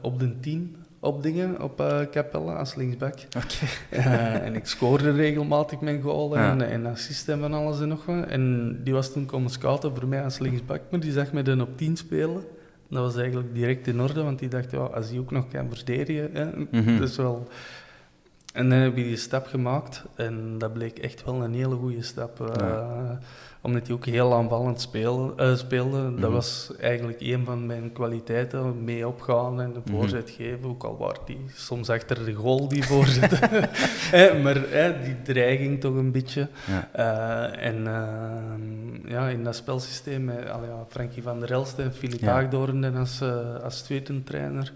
[0.00, 3.14] op de 10 op dingen, op eh Capella als linksback.
[3.36, 3.46] Oké.
[4.00, 6.64] Eh, en ik scoorde regelmatig mijn goal en, Ja.
[6.64, 8.26] en assist en van alles en nog wat.
[8.26, 11.60] En die was toen komen scouten voor mij als linksback, maar die zag me dan
[11.60, 12.42] op 10 spelen.
[12.90, 15.66] Dat was eigenlijk direct in orde, want die dacht, ja, als hij ook nog kan
[15.74, 16.46] verdedigen, hè,
[16.80, 16.96] Mhm.
[16.98, 17.48] dus wel...
[18.52, 22.02] En dan heb ik die stap gemaakt en dat bleek echt wel een hele goede
[22.02, 22.40] stap.
[22.40, 23.18] eh, Ja.
[23.62, 26.02] Omdat hij ook heel aanvallend speel, eh, speelde.
[26.02, 26.30] Dat Mhm.
[26.30, 29.90] was eigenlijk een van mijn kwaliteiten, mee opgaan en de Mhm.
[29.96, 30.68] voorzet geven.
[30.68, 33.38] Ook al waar die soms achter de goal, die voorzet.
[34.12, 34.54] Eh, maar
[35.04, 36.48] die dreiging toch een beetje.
[36.92, 37.50] Ja.
[37.52, 37.82] En
[39.08, 40.44] ja, in dat spelsysteem, met
[40.88, 42.32] Frankie van der Elst en Filip Ja.
[42.32, 43.22] Haagdoorn als,
[43.62, 44.72] als tweede trainer,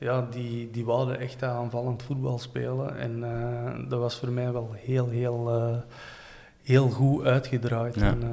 [0.00, 2.98] ja, die, die wouden echt aanvallend voetbal spelen.
[2.98, 5.76] En eh, dat was voor mij wel heel, heel, eh,
[6.62, 7.94] heel goed uitgedraaid.
[7.94, 8.02] Ja.
[8.06, 8.28] En, eh,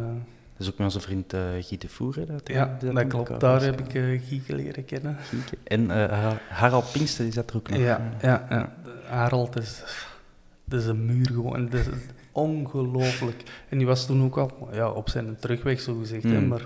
[0.58, 2.16] Dat is ook met onze vriend Guy de Voer.
[2.26, 3.40] Dat, ja, dat klopt.
[3.40, 5.18] Daar heb ik eh Gieke leren kennen.
[5.20, 5.58] Gieke.
[5.64, 7.80] En Har- Harald Pinkster is dat er ook nog.
[7.80, 8.74] Ja, ja, ja.
[9.08, 9.84] Harold is,
[10.66, 11.70] dat is een muur gewoon.
[11.70, 11.86] Dat is
[12.32, 13.44] ongelooflijk.
[13.70, 16.24] En die was toen ook al ja, op zijn terugweg, zo gezegd.
[16.24, 16.48] Hè, Mm.
[16.48, 16.66] maar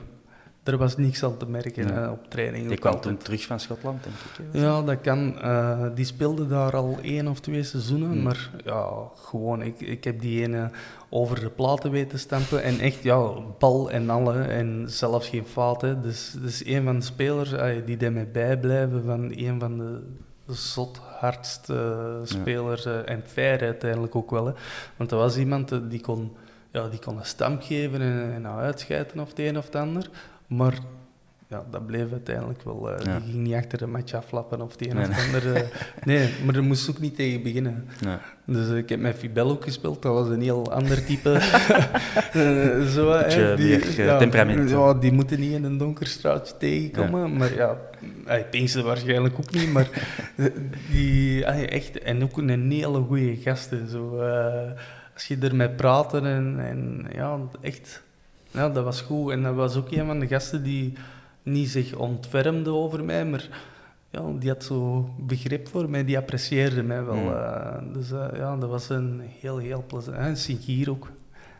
[0.64, 2.64] er was niks aan te merken hè, op training.
[2.64, 4.46] Die ook kwam toen terug van Schotland, denk ik.
[4.52, 4.66] hè.
[4.66, 5.40] Ja, dat kan.
[5.40, 8.22] Eh, die speelde daar al één of twee seizoenen, Hmm.
[8.22, 10.70] maar ja, gewoon, ik, ik heb die ene
[11.10, 15.82] over de platen weten stampen en echt, ja, bal en alle en zelfs geen fout.
[15.82, 16.00] Hè.
[16.00, 20.00] Dus, dus een van de spelers eh, die daarmee bijblijven van een van de
[20.54, 24.46] zot hardste spelers eh, en fair uiteindelijk ook wel.
[24.46, 24.54] Hè.
[24.98, 26.36] Want dat was iemand eh, die kon,
[26.72, 29.76] ja, die kon een stamp geven en, en nou uitschijten of het een of het
[29.76, 30.10] ander,
[30.52, 30.74] maar
[31.48, 32.90] ja, dat bleef uiteindelijk wel.
[32.90, 32.96] Ja.
[33.20, 35.56] Die ging niet achter de match aflappen of het een Nee, of het ander.
[35.56, 35.62] eh.
[36.06, 37.88] nee, maar er moest ook niet tegen beginnen.
[38.46, 41.30] Dus eh, ik heb met Fibel ook gespeeld, dat was een heel ander type.
[42.32, 44.70] Eh, zo, hè, Beetje meer, temperament.
[44.70, 47.38] Ja, die moeten niet in een donker straatje tegenkomen.
[47.38, 47.78] Maar ja,
[48.26, 49.72] hij Pinkster waarschijnlijk ook niet.
[49.72, 49.88] Maar
[50.92, 53.90] die, echt, en ook een hele goede gasten.
[53.90, 54.20] Zo,
[55.14, 58.04] als je ermee praatte en, en ja, echt,
[58.52, 59.32] ja, dat was goed.
[59.32, 60.94] En dat was ook een van de gasten die
[61.44, 63.48] niet zich ontfermde over mij, maar
[64.10, 67.16] ja, die had zo begrip voor mij, die apprecieerde mij wel.
[67.16, 67.32] Hmm.
[67.34, 70.18] eh, dus eh, ja, dat was een heel, heel plezant.
[70.18, 71.08] En Sigier ook.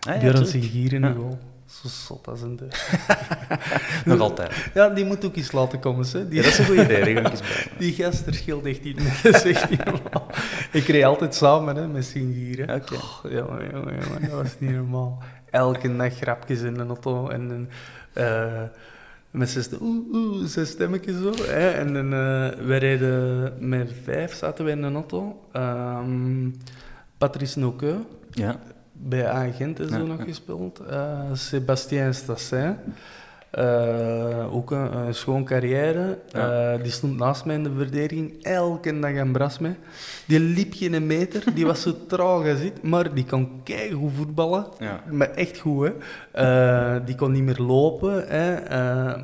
[0.08, 0.46] Ah, ja, Björn.
[0.48, 1.14] Sigier in de Ja.
[1.14, 1.40] goal.
[1.66, 2.98] Zo zot als een deur.
[4.06, 4.70] Nog altijd.
[4.74, 6.06] Ja, die moet ook eens laten komen.
[6.12, 6.28] Hè.
[6.28, 7.04] Die, Ja, dat is een goed idee.
[7.04, 7.42] Die eens
[7.80, 9.24] die gast er scheelt echt niet.
[9.24, 10.28] Dat is echt niet normaal.
[10.72, 12.66] Ik reed altijd samen hè, met Sigier.
[12.68, 12.76] hè.
[12.76, 12.96] Oké.
[13.24, 15.24] Jongen, jongen, jongen, dat was niet normaal.
[15.52, 17.70] Elke dag grapjes in de auto en
[18.14, 18.64] eh,
[19.32, 21.32] met zes, oeh, oeh, zes stemmetjes zo.
[21.44, 21.70] Hè.
[21.70, 25.40] En dan, eh wij reden met vijf, zaten wij in de auto.
[25.52, 26.50] Ehm
[27.18, 28.00] Patrice Noqueux,
[28.32, 28.60] Ja.
[28.92, 30.24] bij Agent en zo Ja, nog ja.
[30.24, 30.80] gespeeld.
[30.80, 32.76] Eh Sébastien Stassin.
[33.52, 36.20] Eh, ook een, een schoon carrière.
[36.32, 36.74] Ja.
[36.74, 39.76] Eh, die stond naast mij in de verdediging, elke dag aan bras mee.
[40.26, 44.66] Die liep geen meter, die was zo traag als dit, maar die kon keigoed voetballen.
[44.80, 45.04] Ja.
[45.10, 45.94] Maar echt goed, hè.
[46.32, 48.56] Eh, die kon niet meer lopen, hè.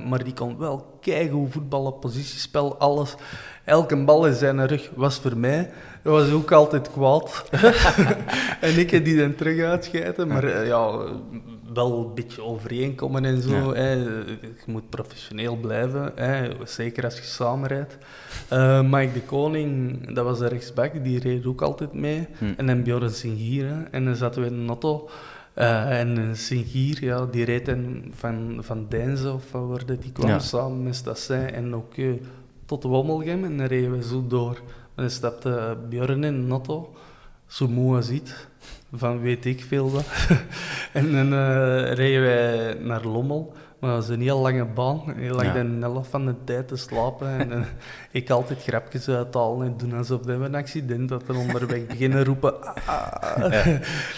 [0.08, 3.16] maar die kon wel keigoed voetballen, positiespel, alles.
[3.63, 5.70] Elke bal in zijn rug was voor mij.
[6.02, 7.50] Dat was ook altijd kwaad.
[8.62, 11.00] en ik heb die dan terug uitschijten, maar ja,
[11.74, 13.56] wel een beetje overeenkomen en zo.
[13.56, 13.74] Ja.
[13.74, 13.92] Hè.
[13.92, 16.50] Je moet professioneel blijven, hè.
[16.66, 17.98] zeker als je samenrijdt.
[18.50, 22.28] Eh Mike de Koning, dat was de rechtsback, die reed ook altijd mee.
[22.38, 22.54] Hm.
[22.58, 23.84] En dan Bjorn Singier, hè.
[23.84, 25.10] en dan zaten we in een auto.
[25.54, 27.76] Eh, en Singier, ja, die reed
[28.12, 30.40] van, van Deinze of van waar dat die kwam, Ja.
[30.40, 32.10] samen met Stassin en ook eh,
[32.66, 33.44] tot Wommelgem.
[33.44, 34.56] En dan reden we zo door.
[34.96, 36.96] En dan stapte Bjorn in een auto,
[37.48, 38.48] zo moe als iets,
[38.93, 40.06] van weet ik veel wat.
[40.93, 43.54] en dan eh, reden wij naar Lommel.
[43.80, 45.02] Maar dat was een heel lange baan.
[45.19, 45.54] Je lag Ja.
[45.54, 47.28] dan een helft van de tijd te slapen.
[47.39, 47.65] En eh,
[48.21, 51.23] ik altijd grapjes uithalen en doen alsof we een accident had.
[51.28, 52.63] En onderweg beginnen roepen.
[52.86, 53.43] Ah,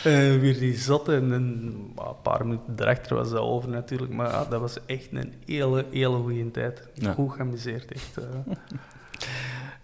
[0.04, 1.10] Eh, weer die zat.
[1.10, 4.14] En dan, een paar minuten erachter was dat over natuurlijk.
[4.14, 6.88] Maar ja, dat was echt een hele, hele goede tijd.
[7.14, 8.18] Goed geamuseerd, echt.
[8.18, 8.56] eh.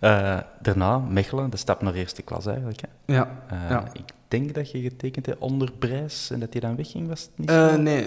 [0.06, 2.82] Eh, daarna, Mechelen, de stap naar eerste klas eigenlijk.
[2.82, 3.14] Hè.
[3.14, 3.28] ja.
[3.48, 3.84] Eh, Ja.
[3.94, 7.32] Ik denk dat je getekend hebt onder prijs en dat hij dan wegging, was het
[7.36, 7.78] niet Eh, zo?
[7.78, 8.04] nee,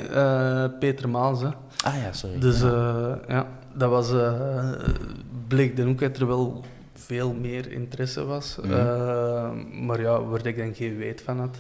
[0.79, 1.41] Peter Maas.
[1.41, 1.49] Hè.
[1.85, 2.39] Ah ja, sorry.
[2.39, 3.19] Dus ja.
[3.29, 4.13] ja, dat was,
[5.49, 8.59] bleek dan ook dat er wel veel meer interesse was.
[8.63, 9.87] Mhm.
[9.87, 11.57] Maar ja, waar ik dan geen weet van had.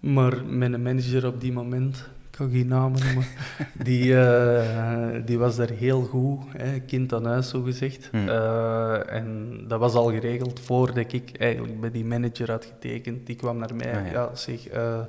[0.00, 2.04] Maar mijn manager op die moment,
[2.36, 3.24] ik kan geen namen noemen,
[3.88, 8.08] die, eh, die was daar heel goed, hè, kind aan huis zo gezegd.
[8.12, 8.28] Mhm.
[8.28, 13.26] Eh, en dat was al geregeld voordat ik eigenlijk bij die manager had getekend.
[13.26, 14.12] Die kwam naar mij, Ah, ja.
[14.12, 14.34] ja.
[14.34, 15.00] zeg, eh,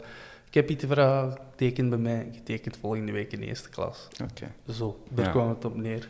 [0.47, 4.07] ik heb iets te vragen, teken bij mij, je tekent volgende week in eerste klas.
[4.23, 4.47] Oké.
[4.73, 5.31] Zo, daar Ja.
[5.31, 6.07] kwam het op neer.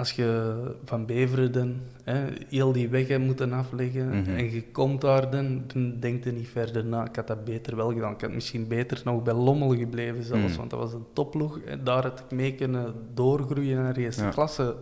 [0.00, 4.30] Als je van Beveren dan, hè, heel die weg hebt moeten afleggen Mhm.
[4.36, 7.04] en je komt daar dan, dan denk je niet verder na.
[7.08, 8.12] Ik had dat beter wel gedaan.
[8.12, 10.56] Ik had misschien beter nog bij Lommel gebleven zelfs, Mhm.
[10.56, 11.58] want dat was een topploeg.
[11.60, 14.28] En daar had ik mee kunnen doorgroeien naar de eerste Ja.
[14.30, 14.74] klasse.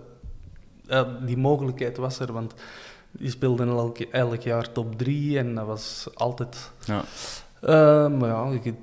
[0.83, 2.55] Ja, die mogelijkheid was er, want
[3.11, 7.05] die speelden elk, elk jaar top 3 en dat was altijd Ja.
[7.61, 8.75] Eh, maar ja, je,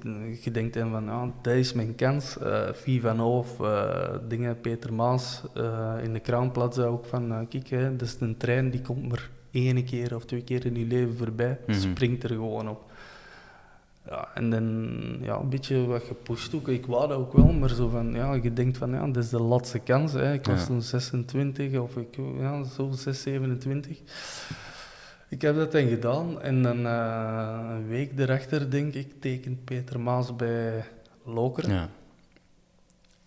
[0.42, 2.38] je denkt dan van, ja, dat is mijn kans.
[2.38, 7.48] Eh Vie van Hoof, eh, dingen, Peter Maas, eh, in de Kraanplaats zei ook van,
[7.50, 10.76] kijk, hè, dat is een trein, die komt maar één keer of twee keer in
[10.76, 11.60] je leven voorbij.
[11.68, 11.80] Mhm.
[11.80, 12.82] Springt er gewoon op.
[14.10, 14.90] Ja, en dan
[15.22, 16.68] ja, een beetje wat gepusht ook.
[16.68, 19.30] Ik wou dat ook wel, maar zo van, ja, je denkt van, ja, dat is
[19.30, 20.14] de laatste kans.
[20.14, 20.34] Hè.
[20.34, 20.66] Ik was Ja.
[20.66, 23.98] toen 26 of ik, ja, zo 6, 27.
[25.36, 30.00] Ik heb dat dan gedaan en dan eh, een week erachter, denk ik, tekent Peter
[30.00, 30.84] Maas bij
[31.24, 31.74] Lokeren.
[31.74, 31.90] Ja.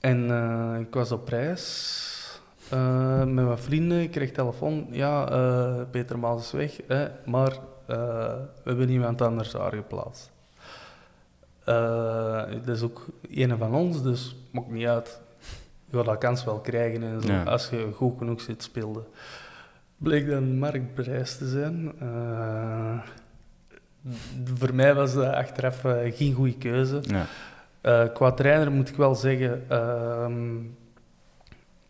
[0.00, 2.40] En eh, ik was op reis
[2.70, 4.00] eh, met mijn vrienden.
[4.00, 4.86] Ik kreeg telefoon.
[4.90, 5.24] Ja,
[5.90, 10.30] Peter Maas is weg, hè, maar we hebben iemand anders daar geplaatst.
[11.64, 15.20] Eh, dat is ook een van ons, dus maakt niet uit.
[15.90, 17.42] Je gaat dat kans wel krijgen en zo, Ja.
[17.42, 19.02] als je goed genoeg zit speelde.
[19.98, 21.92] Bleek dan marktprijs te zijn.
[21.98, 22.98] Eh,
[24.54, 27.00] voor mij was dat achteraf eh, geen goede keuze.
[27.02, 27.26] Ja.
[27.80, 30.56] Eh, qua trainer moet ik wel zeggen, ehm,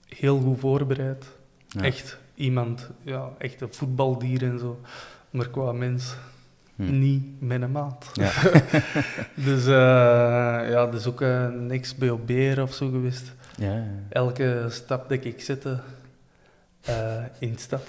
[0.09, 1.25] heel goed voorbereid.
[1.67, 1.83] Ja.
[1.83, 4.81] Echt iemand, ja, echt een voetbaldier en zo.
[5.31, 6.17] Maar qua mens,
[6.77, 6.99] Hm.
[6.99, 8.11] niet met een maat.
[8.13, 8.31] Ja.
[9.47, 13.35] dus ja, dat is ook een ex-BOB'er of zo geweest.
[13.57, 13.87] Ja, ja.
[14.09, 15.79] Elke stap dat ik zette
[16.89, 17.83] eh, in de stad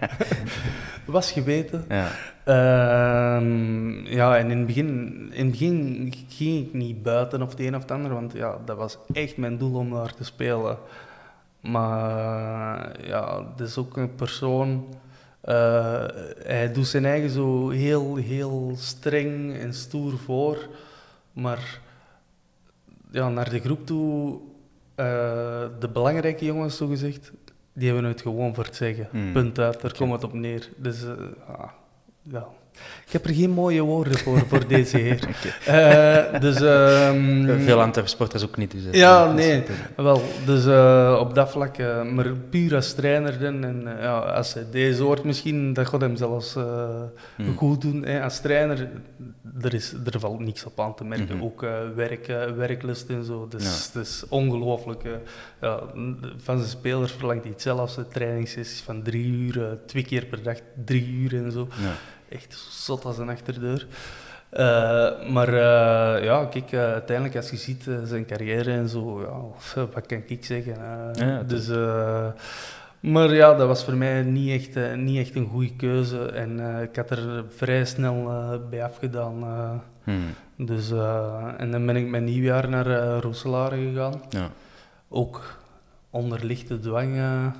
[1.04, 1.84] was geweten.
[1.88, 2.08] ja.
[2.44, 4.88] Ehm, ja, en in het, begin,
[5.32, 8.58] in het begin ging ik niet buiten of het een of het ander, want ja,
[8.64, 10.78] dat was echt mijn doel om daar te spelen.
[11.60, 14.86] Maar ja, het is ook een persoon,
[15.40, 16.04] eh,
[16.42, 20.68] hij doet zijn eigen zo heel, heel streng en stoer voor,
[21.32, 21.80] maar
[23.10, 24.38] ja, naar de groep toe,
[24.94, 27.32] eh, de belangrijke jongens zogezegd,
[27.72, 29.08] die hebben het gewoon voor het zeggen.
[29.10, 29.32] Hmm.
[29.32, 30.68] Punt uit, daar komt het op neer.
[30.76, 31.10] Dus eh,
[31.46, 31.68] ah,
[32.22, 32.46] ja.
[33.06, 35.28] Ik heb er geen mooie woorden voor, voor deze heer.
[35.66, 38.70] Eh, dus, ehm, Veel Antwerp-sporters ook niet.
[38.70, 39.62] Dus Ja, nee.
[39.96, 44.64] Wel, dus eh, op dat vlak, eh, maar puur als trainer en ja, als hij
[44.70, 46.54] deze hoort misschien, dat gaat hem zelfs
[47.36, 47.56] Hmm.
[47.56, 48.04] goed doen.
[48.04, 48.22] Hè.
[48.22, 48.88] Als trainer,
[49.62, 51.36] er, is, er valt niks op aan te merken.
[51.36, 51.44] Mhm.
[51.44, 54.00] Ook werk, werklust en zo, dus Ja.
[54.00, 55.02] het is ongelooflijk.
[55.60, 55.80] ja,
[56.36, 60.42] van zijn spelers verlangt hij het zelfs, de trainingssessies van drie uur, twee keer per
[60.42, 61.92] dag, drie uur en zo Ja.
[62.32, 63.86] Echt zot als een achterdeur.
[64.52, 69.84] Uh, maar uh, ja, kijk, uh, uiteindelijk als je ziet zijn carrière en zo, ja,
[69.92, 70.76] wat kan ik zeggen?
[71.14, 71.68] Ja, dus,
[73.00, 76.96] maar ja, dat was voor mij niet echt, niet echt een goede keuze en ik
[76.96, 78.30] had er vrij snel
[78.70, 79.44] bij afgedaan.
[80.04, 80.34] Hmm.
[80.56, 80.90] Dus,
[81.56, 84.22] en dan ben ik mijn nieuwjaar naar Roeselare gegaan.
[84.28, 84.50] Ja.
[85.08, 85.58] Ook
[86.10, 87.12] onder lichte dwang.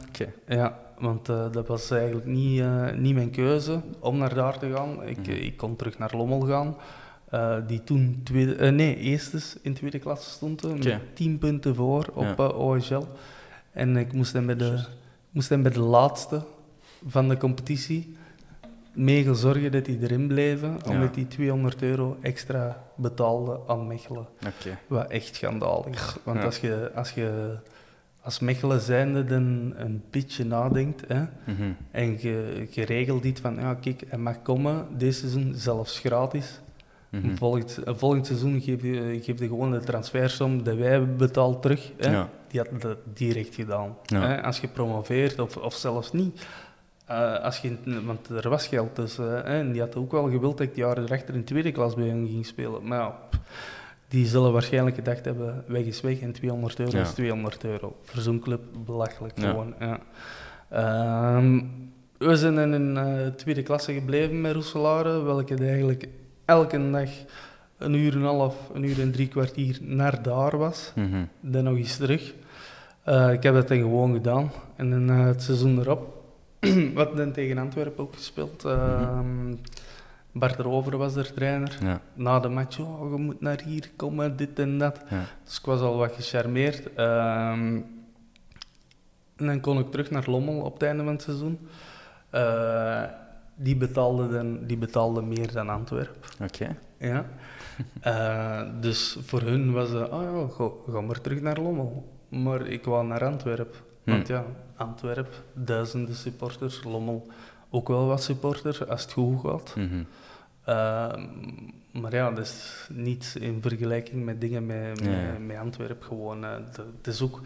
[0.08, 0.32] Okay.
[0.46, 4.72] Ja, want uh, dat was eigenlijk niet, uh, niet mijn keuze om naar daar te
[4.74, 5.02] gaan.
[5.06, 5.34] Ik, mm -hmm.
[5.34, 6.76] ik kon terug naar Lommel gaan,
[7.34, 10.78] uh, die toen tweede, nee, eerstes in tweede klasse stond, okay.
[10.78, 12.46] met tien punten voor op ja.
[12.46, 13.06] OHL.
[13.72, 14.84] En ik moest dan bij de,
[15.30, 16.42] moest bij de laatste
[17.06, 18.16] van de competitie
[18.92, 20.90] mee zorgen dat die erin bleven, ja.
[20.90, 24.26] omdat die 200 euro extra betaalde aan Mechelen.
[24.38, 24.78] Okay.
[24.86, 26.18] Wat echt schandalig.
[26.24, 26.44] Want ja.
[26.44, 26.90] als je...
[26.94, 27.56] Als je
[28.22, 31.76] als Mechelen zijnde dan een beetje nadenkt hè, mm-hmm.
[31.90, 36.60] en je, je regelt iets van, ja kijk, hij mag komen, deze seizoen zelfs gratis.
[37.08, 37.36] Mm-hmm.
[37.36, 41.92] volgend, volgend seizoen geef je, geef je gewoon de transfersom dat wij betaald terug.
[41.96, 42.10] Hè.
[42.10, 42.28] Ja.
[42.48, 43.96] Die had dat direct gedaan.
[44.02, 44.20] Ja.
[44.20, 44.42] Hè.
[44.42, 46.46] Als je promoveert of, of zelfs niet.
[47.10, 50.58] Uh, als je, want er was geld dus, hè, en die had ook wel gewild
[50.58, 52.86] dat ik die jaren erachter in tweede klas bij hen ging spelen.
[52.86, 53.18] Maar ja,
[54.12, 57.96] die zullen waarschijnlijk gedacht hebben, weg is weg en 200 euro is 200 euro.
[58.02, 59.74] Voor zo'n club belachelijk gewoon.
[59.78, 59.98] Ja.
[60.70, 61.60] Ehm,
[62.18, 66.08] we zijn in een uh, tweede klasse gebleven met Roeselare, welke eigenlijk
[66.44, 67.08] elke dag
[67.78, 70.92] een uur en een half, een uur en drie kwartier naar daar was.
[70.94, 72.34] Mm Dan nog eens terug.
[73.08, 74.50] Uh, ik heb dat dan gewoon gedaan.
[74.76, 76.24] En dan uh, het seizoen erop,
[76.94, 78.64] wat dan tegen Antwerpen ook gespeeld.
[78.64, 79.58] Mm
[80.32, 81.78] Bart Rover was er trainer.
[81.82, 82.00] Ja.
[82.14, 85.00] Na de match, oh, je moet naar hier komen, dit en dat.
[85.10, 85.24] Ja.
[85.44, 86.86] Dus ik was al wat gecharmeerd.
[86.86, 87.86] Um,
[89.36, 91.58] en dan kon ik terug naar Lommel op het einde van het seizoen.
[92.34, 93.02] Uh,
[93.54, 96.30] die, betaalde dan, die betaalde meer dan Antwerpen.
[96.42, 96.76] Oké.
[96.98, 97.26] Ja.
[98.06, 102.12] Uh, dus voor hun was het, oh ja, ga, ga, maar terug naar Lommel.
[102.28, 103.80] Maar ik wou naar Antwerpen.
[104.04, 104.10] Hm.
[104.10, 104.44] Want ja,
[104.76, 107.26] Antwerpen, duizenden supporters, Lommel
[107.72, 109.74] ook wel wat supporters, als het goed gaat.
[109.76, 110.06] Mm -hmm.
[110.68, 111.12] Uh,
[112.00, 116.42] maar ja, dat is niet in vergelijking met dingen met, met, met Antwerpen gewoon.
[116.42, 117.40] Het is ook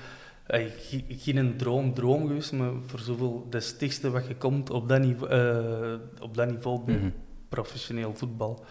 [0.51, 0.71] uh,
[1.09, 5.35] geen droom, droom geweest, maar voor zoveel, de stichtste wat je komt op dat niveau,
[5.35, 7.13] uh, op dat niveau bij mm -hmm.
[7.49, 8.65] professioneel voetbal.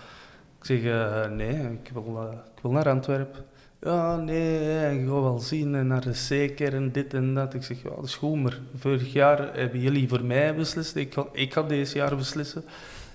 [0.60, 0.82] Ik zeg,
[1.30, 3.46] nee, ik wil, ik wil naar Antwerpen.
[3.86, 7.54] Ja, nee, ik ga wel zien en naar de zeker en dit en dat.
[7.54, 10.96] Ik zeg, ja, dat is goed, maar vorig jaar hebben jullie voor mij beslist.
[10.96, 12.64] Ik ga, ik ga deze jaar beslissen.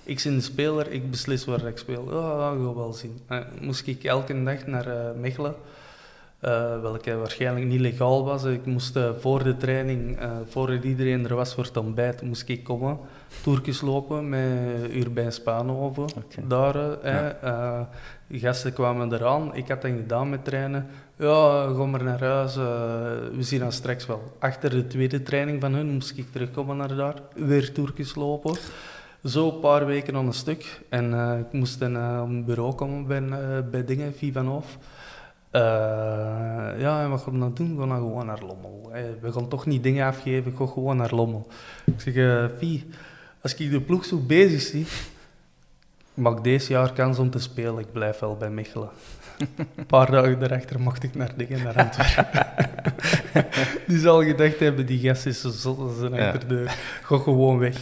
[0.03, 2.03] Ik ben de speler, ik beslis waar ik speel.
[2.11, 3.19] Ja, ik ga wel zien.
[3.29, 5.55] Uh, moest ik elke dag naar uh, Mechelen,
[6.41, 8.43] uh, welke waarschijnlijk niet legaal was.
[8.43, 12.97] Ik moest voor de training, voordat iedereen er was voor het ontbijt, moest ik komen.
[13.43, 16.03] Toertjes lopen met Urbijn Spaanhoven.
[16.03, 16.47] Okay.
[16.47, 17.89] Daar, ja.
[18.27, 19.55] de gasten kwamen eraan.
[19.55, 20.87] Ik had dat gedaan met trainen.
[21.15, 22.55] Ja, ga maar naar huis.
[22.55, 24.21] we zien dan straks wel.
[24.39, 27.15] Achter de tweede training van hun moest ik terugkomen naar daar.
[27.35, 28.57] Weer toertjes lopen.
[29.23, 30.81] Zo een paar weken aan een stuk.
[30.89, 33.37] En uh, ik moest dan uh, op een bureau komen bij, uh,
[33.71, 34.65] bij dingen, Vivanov.
[35.51, 37.77] Ja, en wat gaan we dan doen?
[37.77, 38.91] We gaan gewoon naar Lommel.
[39.21, 41.47] we gaan toch niet dingen afgeven, ik ga gewoon naar Lommel.
[41.85, 42.89] Ik zeg, Vie,
[43.41, 44.85] als ik de ploeg zo bezig zie,
[46.13, 47.77] mag deze jaar kans om te spelen.
[47.77, 48.89] Ik blijf wel bij Mechelen.
[49.75, 52.47] Een paar dagen daarachter mocht ik naar dingen naar Antwerpen.
[53.87, 56.77] die zal gedacht hebben, die gast is zo zot als een achterdeur.
[57.03, 57.75] Ga gewoon weg.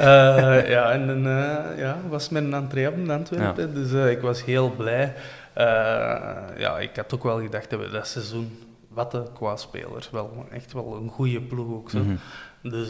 [0.00, 4.20] Uh, ja, en dan uh, ja, was mijn entree op in Antwerpen, dus uh, ik
[4.20, 5.14] was heel blij.
[6.56, 10.72] Ja, ik had ook wel gedacht dat we dat seizoen, wat qua spelers, wel echt
[10.72, 11.98] wel een goede ploeg ook zo.
[11.98, 12.18] Mm -hmm.
[12.70, 12.88] Dus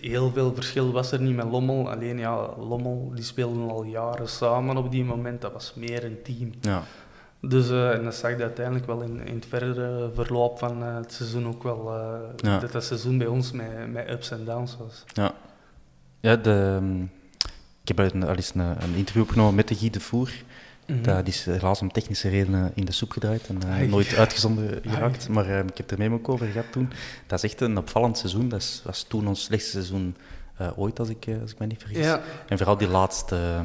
[0.00, 1.90] heel veel verschil was er niet met Lommel.
[1.90, 5.40] Alleen ja, Lommel die speelden al jaren samen op die moment.
[5.40, 6.52] Dat was meer een team.
[6.60, 6.82] Ja.
[7.40, 10.96] Dus uh, en dat zag je uiteindelijk wel in, in het verdere verloop van uh,
[10.96, 11.92] het seizoen ook wel.
[12.36, 12.58] Ja.
[12.58, 15.04] Dat dat seizoen bij ons met, met ups en downs was.
[15.12, 15.34] Ja,
[16.20, 17.10] ja de, um,
[17.82, 20.30] ik heb al eens een, een, interview opgenomen met de Guy de Voer.
[20.92, 21.14] Mm -hmm.
[21.14, 25.28] Dat is helaas om technische redenen in de soep gedraaid en nooit uitgezonden geraakt.
[25.28, 26.90] Maar ik heb er mee ook over gehad toen.
[27.26, 28.48] Dat is echt een opvallend seizoen.
[28.48, 30.16] Dat was toen ons slechtste seizoen
[30.76, 32.04] ooit, als ik, als ik me niet vergis.
[32.04, 32.20] Ja.
[32.48, 33.62] En vooral die laatste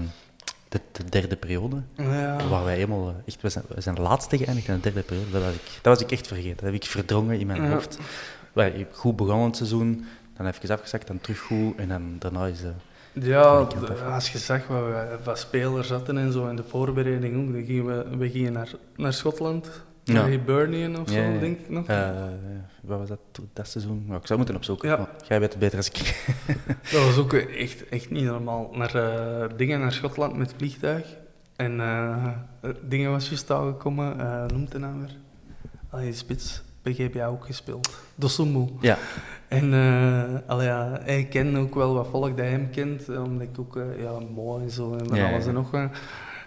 [0.70, 1.82] de, de, derde periode.
[1.96, 2.48] Ja.
[2.50, 5.32] Waar wij helemaal echt, we zijn, we zijn laatste geëindigd in de derde periode.
[5.32, 6.56] Dat was, ik, dat was ik echt vergeten.
[6.56, 7.70] Dat heb ik verdrongen in mijn ja.
[7.70, 7.98] hoofd.
[8.54, 10.06] Wij, goed begonnen het seizoen,
[10.38, 12.72] dan even afgezakt, dan terug goed en dan daarna is de.
[13.20, 14.84] Ja, de, als je zag wat,
[15.24, 18.72] wat spelers zaten en zo in de voorbereiding ook, dan gingen we, we gingen naar,
[18.96, 19.70] naar Schotland
[20.04, 20.22] Ja.
[20.22, 21.40] Ray Burnian of zo, Ja, ja.
[21.40, 21.88] denk ik nog.
[21.88, 22.12] Eh,
[22.82, 23.20] wat was dat
[23.54, 24.04] dat seizoen?
[24.08, 24.90] Nou, ik zou moeten opzoeken.
[24.90, 25.10] Ja.
[25.28, 26.26] jij weet het beter als ik.
[26.92, 28.70] Dat was ook echt, echt niet normaal.
[28.74, 31.16] Naar eh, dingen naar Schotland met vliegtuig.
[31.56, 32.28] En eh,
[32.82, 34.18] dingen was juist aangekomen,
[34.54, 35.16] noemt de naam weer?
[35.90, 36.62] Allee, spits,
[36.96, 37.98] bij GBA ook gespeeld.
[38.16, 38.68] Dosumu.
[38.82, 38.98] ja.
[39.48, 43.48] En uh, allee, ja, ik ken ook wel wat volk dat hem kent, eh, omdat
[43.48, 45.50] ik ook uh, ja, mooi en zo en van Ja, alles ja.
[45.50, 45.90] en nog wat.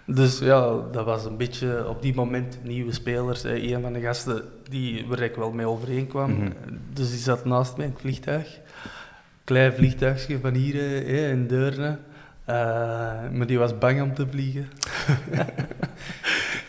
[0.05, 3.43] Dus ja, dat was een beetje op die moment nieuwe spelers.
[3.43, 6.31] Eh, een van de gasten die, waar ik wel mee overeenkwam.
[6.31, 6.51] Mhm.
[6.93, 8.59] Dus die zat naast mij in het vliegtuig.
[9.43, 11.97] Klein vliegtuigje van hier eh, in Deurne.
[12.45, 12.55] Eh,
[13.31, 14.67] maar die was bang om te vliegen.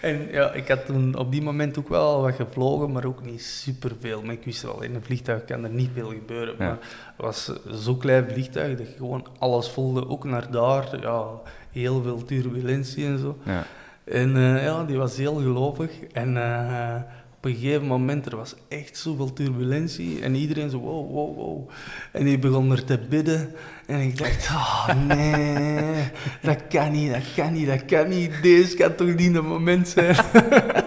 [0.03, 3.43] en ja, ik had toen op die moment ook wel wat gevlogen, maar ook niet
[3.43, 4.23] superveel.
[4.23, 6.55] Maar ik wist wel, in een vliegtuig kan er niet veel gebeuren.
[6.59, 6.65] Ja.
[6.65, 6.79] Maar
[7.17, 11.01] het was zo'n klein vliegtuig dat je gewoon alles voelde, ook naar daar.
[11.01, 11.27] Ja,
[11.71, 13.39] heel veel turbulentie en zo.
[13.45, 13.65] ja.
[14.05, 15.91] En eh, ja, die was heel gelovig.
[16.13, 17.01] En eh,
[17.43, 20.21] op een gegeven moment, er was echt zoveel turbulentie.
[20.23, 21.69] En iedereen zo, wow, wow, wow.
[22.13, 23.55] En die begon er te bidden.
[23.87, 25.95] En ik dacht, oh nee,
[26.43, 28.31] dat kan niet, dat kan niet, dat kan niet.
[28.43, 30.17] Deze kan toch niet het moment zijn.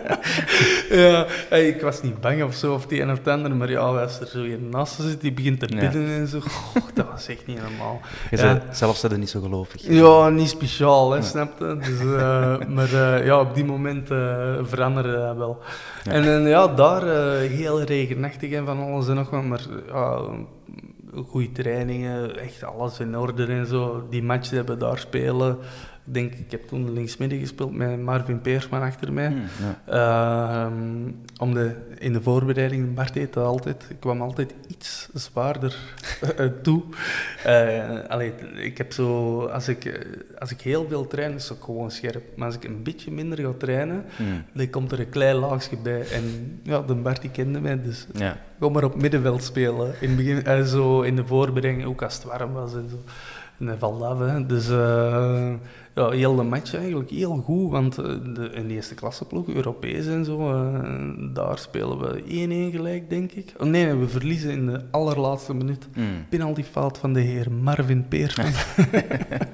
[0.89, 3.55] ja, ik was niet bang of zo, of die een of het ander.
[3.55, 5.79] Maar ja, als er zo een naast zit, die begint te Ja.
[5.79, 6.39] bidden en zo.
[6.39, 8.01] Goh, dat was echt niet normaal.
[8.31, 8.41] Je Ja.
[8.41, 9.81] zei, zelf zijn niet zo gelovig.
[9.87, 11.77] Ja, niet speciaal, hè, snap je?
[11.81, 15.59] Dus, eh, maar eh, ja, op die moment eh, veranderde dat wel.
[16.03, 19.67] En eh, ja, daar eh, heel regenachtig en van alles en nog wat, maar
[21.23, 24.07] goede trainingen, echt alles in orde en zo.
[24.09, 25.57] Die match die we daar spelen.
[26.07, 29.27] Ik denk, ik heb toen linksmidden gespeeld met Marvin Peersman achter mij.
[29.27, 30.65] Hm, ja.
[30.65, 35.75] Ehm, om de, in de voorbereiding, Bart deed dat altijd, ik kwam altijd iets zwaarder
[36.37, 36.83] eh, toe.
[38.07, 39.93] Allee, ik heb zo, als ik, eh,
[40.39, 42.23] als ik heel veel train, is het gewoon scherp.
[42.35, 45.77] Maar als ik een beetje minder ga trainen, Hm, dan komt er een klein laagje
[45.77, 46.07] bij.
[46.09, 48.37] En ja, de Bart die kende mij, dus ja.
[48.57, 49.93] gewoon maar op middenveld spelen.
[50.01, 52.97] In, begin, zo in de voorbereiding, ook als het warm was en zo.
[53.59, 54.45] En valt af, hè.
[54.45, 55.53] Dus eh,
[55.95, 59.47] ja, heel de match eigenlijk heel goed, want eh, de, in de eerste klasse ploeg,
[59.47, 62.21] Europees en zo, eh, daar spelen we
[62.71, 63.53] 1-1 gelijk, denk ik.
[63.57, 65.87] Oh, nee, we verliezen in de allerlaatste minuut.
[65.93, 66.01] Hm.
[66.29, 68.51] Penaltyfout van de heer Marvin Peersman.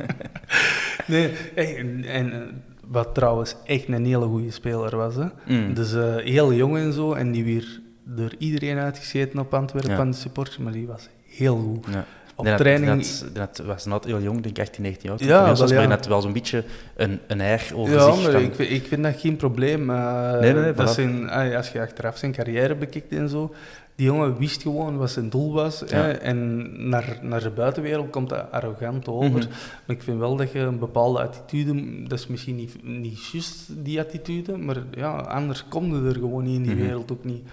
[1.07, 5.15] nee, en, en, wat trouwens echt een hele goede speler was.
[5.15, 5.25] Hè.
[5.45, 5.73] Hm.
[5.73, 9.97] Dus eh, heel jong en zo, en die weer door iedereen uitgescheten op Antwerpen Ja.
[9.97, 11.85] van de supporters, maar die was heel goed.
[11.93, 12.05] Ja.
[12.41, 13.05] Op Dat- training...
[13.33, 15.27] Dat, dat was net heel jong, denk ik 18, 19 jaar.
[15.27, 15.81] Ja, was, maar ja.
[15.81, 16.63] je had wel zo'n beetje
[16.95, 18.31] een, een air over Ja, zich.
[18.31, 19.89] van- ik, vind- ik vind dat geen probleem.
[19.89, 23.53] eh, Nee, nee, nee, dat zijn, als je achteraf zijn carrière bekijkt en zo,
[23.95, 25.83] die jongen wist gewoon wat zijn doel was.
[25.87, 25.95] Ja.
[25.97, 29.29] hè, en naar, naar de buitenwereld komt dat arrogant over.
[29.29, 29.47] Mhm.
[29.85, 33.65] Maar ik vind wel dat je een bepaalde attitude, dat is misschien niet, niet juist
[33.83, 36.83] die attitude, maar ja, anders kom je er gewoon niet in die Mhm.
[36.83, 37.43] wereld ook niet.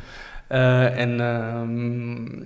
[0.47, 2.43] Eh, en ehm,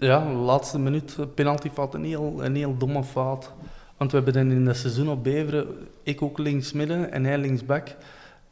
[0.00, 3.52] ja, de laatste minuut, eh, penaltyfout, een heel, een heel domme fout.
[3.96, 5.66] Want we hebben dan in dat seizoen op Beveren,
[6.02, 7.96] ik ook links midden en hij linksback,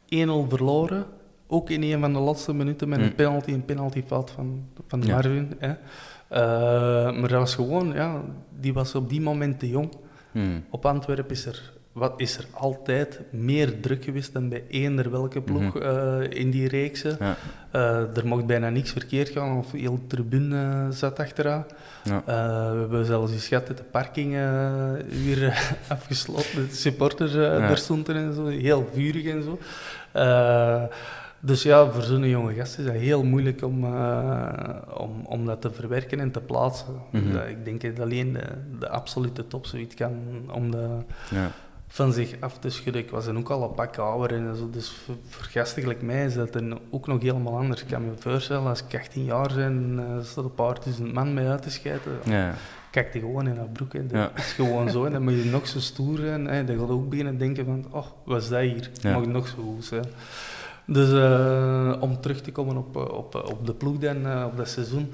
[0.09, 1.05] 1-0 verloren.
[1.47, 5.13] Ook in een van de laatste minuten met een penalty, een penaltyfout van, van Ja.
[5.13, 5.53] Marvin.
[5.59, 5.73] Hè.
[6.27, 8.21] Eh, maar dat was gewoon, ja,
[8.59, 9.91] die was op die moment te jong.
[10.31, 10.59] Hm.
[10.69, 15.41] Op Antwerpen is er, wat, is er altijd meer druk geweest dan bij eender welke
[15.41, 15.77] ploeg Mhm.
[15.83, 17.17] eh, in die reeksen.
[17.19, 17.35] Ja.
[17.71, 21.65] Eh, er mocht bijna niks verkeerd gaan, of heel de tribune eh, zat achteraan.
[22.03, 22.23] Ja.
[22.25, 24.31] We hebben zelfs eens gehad dat de parking
[25.23, 27.57] weer afgesloten, de supporters Ja.
[27.59, 29.59] daar stonden en zo, heel vurig en zo.
[31.41, 33.85] Dus ja, voor zo'n jonge gast is dat heel moeilijk om,
[34.97, 36.95] om, om dat te verwerken en te plaatsen.
[37.11, 37.37] Mhm.
[37.47, 38.41] Ik denk dat alleen de,
[38.79, 40.11] de absolute top zoiets kan
[40.51, 40.87] om de,
[41.31, 41.51] Ja.
[41.91, 43.01] Van zich af te schudden.
[43.01, 46.01] Ik was dan ook al een pak ouder en zo, dus voor, voor gasten gelijk
[46.01, 47.81] mij is dat dan ook nog helemaal anders.
[47.81, 50.79] Ik kan me voorstellen, als ik 18 jaar ben en eh, er staat een paar
[50.83, 52.53] duizend man mee uit te schijten, Ja.
[52.91, 53.93] kijk die gewoon in haar broek.
[53.93, 54.05] Hè.
[54.07, 54.31] Dat Ja.
[54.35, 55.05] is gewoon zo.
[55.05, 56.45] En dan moet je nog zo stoer zijn.
[56.47, 56.63] Hè.
[56.63, 58.89] Dan gaat ook beginnen denken van, oh, wat is dat hier?
[59.01, 59.11] Ja.
[59.17, 60.05] Mag nog zo goed zijn.
[60.85, 64.69] Dus eh, om terug te komen op, eh, op, op de ploeg dan, op dat
[64.69, 65.13] seizoen.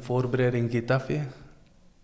[0.00, 1.20] voorbereiding Getafe.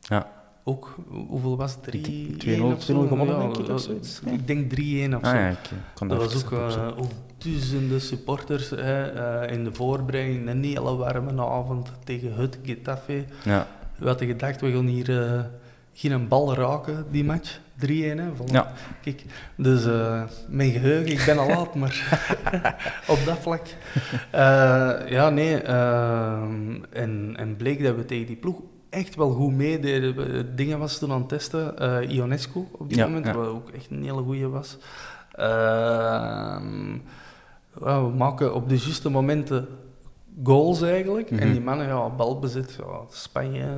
[0.01, 0.37] Ja.
[0.69, 0.97] Ook,
[1.29, 1.95] hoeveel was het?
[1.95, 3.01] Ik 3 denk 2-0 of zo?
[3.07, 4.21] gewonnen, Ja, denk ik, of dat- zoiets.
[4.25, 5.37] Ik denk 3-1 of Ah zo.
[5.37, 5.55] ja,
[6.07, 10.49] Dat was ook, eh, ook duizenden supporters hè, eh, in de voorbereiding.
[10.49, 13.25] Een hele warme avond tegen het Getafe.
[13.45, 13.66] Ja.
[13.97, 15.41] We hadden gedacht, we gaan hier eh,
[15.93, 17.59] geen bal raken, die match.
[17.77, 18.25] 3-1, hè.
[18.37, 18.53] Voilà.
[18.53, 18.73] Ja.
[19.03, 19.25] Kijk,
[19.57, 22.19] dus eh, mijn geheugen, ik ben al laat, maar
[23.09, 23.62] op dat vlak.
[24.31, 24.41] Eh,
[25.09, 25.62] ja, nee.
[25.62, 28.61] ehm, en, en bleek dat we tegen die ploeg
[28.99, 30.16] echt wel goed meededen.
[30.16, 31.78] We- Dingen was toen aan het testen.
[31.78, 33.34] eh Ionescu op die Ja, moment, ja.
[33.34, 34.76] wat ook echt een hele goeie was.
[35.32, 36.96] Ehm,
[37.72, 39.68] we maken op de juiste momenten
[40.44, 41.30] goals eigenlijk.
[41.30, 41.40] Mhm.
[41.40, 43.68] En die mannen, ja, balbezit, ja, Spanje, eh,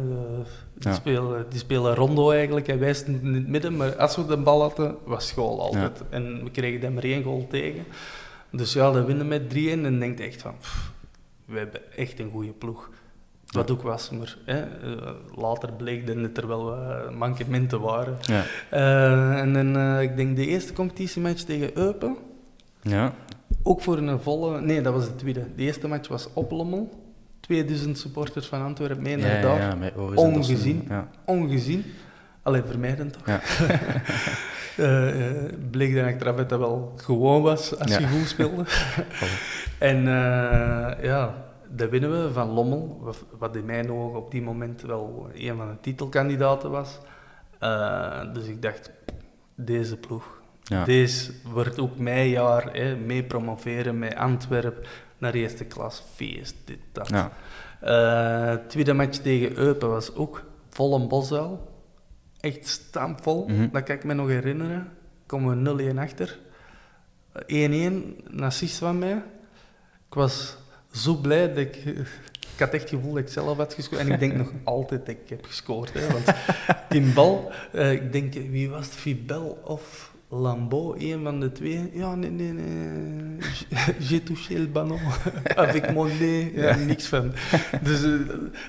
[0.75, 0.95] die, Ja.
[0.95, 2.67] spelen, die spelen rondo eigenlijk.
[2.67, 6.03] Hij wijst in het midden, maar als we de bal hadden, was school altijd.
[6.11, 7.85] En we kregen daar maar één goal tegen.
[8.53, 10.93] Dus ja, dan winnen met 3-1 en denkt echt van, pff,
[11.45, 12.91] we hebben echt een goede ploeg.
[13.51, 16.77] Wat ook was, maar hè, eh, later bleek dan dat er wel
[17.17, 18.17] mankementen waren.
[18.21, 18.43] Ja.
[18.71, 22.17] Eh, en dan, eh, ik denk de eerste competitiematch tegen Eupen,
[22.83, 23.13] Ja.
[23.63, 24.61] ook voor een volle...
[24.61, 25.47] Nee, dat was de tweede.
[25.57, 27.09] De eerste match was op Lommel.
[27.41, 29.79] 2000 supporters van Antwerpen mee naar Ja, ja, daar.
[29.79, 29.93] met.
[30.15, 30.85] Ongezien.
[30.89, 31.09] Ja.
[31.25, 31.85] Ongezien.
[32.43, 33.27] Alleen vermijdend toch?
[33.27, 33.41] Ja.
[34.77, 35.07] Eh,
[35.71, 38.65] bleek dan achteraf dat dat wel gewoon was als je goed speelde.
[39.79, 40.03] en
[41.03, 41.35] ja,
[41.71, 43.01] dat winnen we van Lommel,
[43.39, 46.99] wat- in mijn ogen op die moment wel een van de titelkandidaten was.
[47.59, 48.91] Eh, dus ik dacht,
[49.55, 50.85] deze ploeg, Ja.
[50.85, 54.85] deze wordt ook mijn jaar hè, mee promoveren met Antwerpen
[55.19, 57.09] naar eerste klas, feest, dit, dat.
[57.09, 57.31] Ja.
[57.81, 61.69] Eh, tweede match tegen Eupen was ook vol een bosuil.
[62.41, 63.69] Echt stampvol, Mhm.
[63.73, 64.93] dat kan ik me nog herinneren.
[65.27, 66.39] Komen we 0-1 achter.
[67.47, 69.17] 1-1, een assist van mij.
[70.09, 70.57] Ik was
[70.93, 71.77] zo blij dat ik...
[72.55, 74.01] Ik had echt het gevoel dat ik zelf had gescoord.
[74.01, 75.93] En ik denk nog altijd dat ik heb gescoord.
[75.93, 76.25] Hè, want
[76.89, 78.95] die bal, eh, ik denk, wie was het?
[78.95, 81.91] Fibel of Lambeau, een van de twee.
[81.93, 83.39] Ja, nee, nee, nee.
[84.09, 84.99] J'ai touché le ballon.
[85.57, 86.47] Avec mon nez.
[86.55, 87.33] Ja, niks van.
[87.83, 88.11] Dus eh,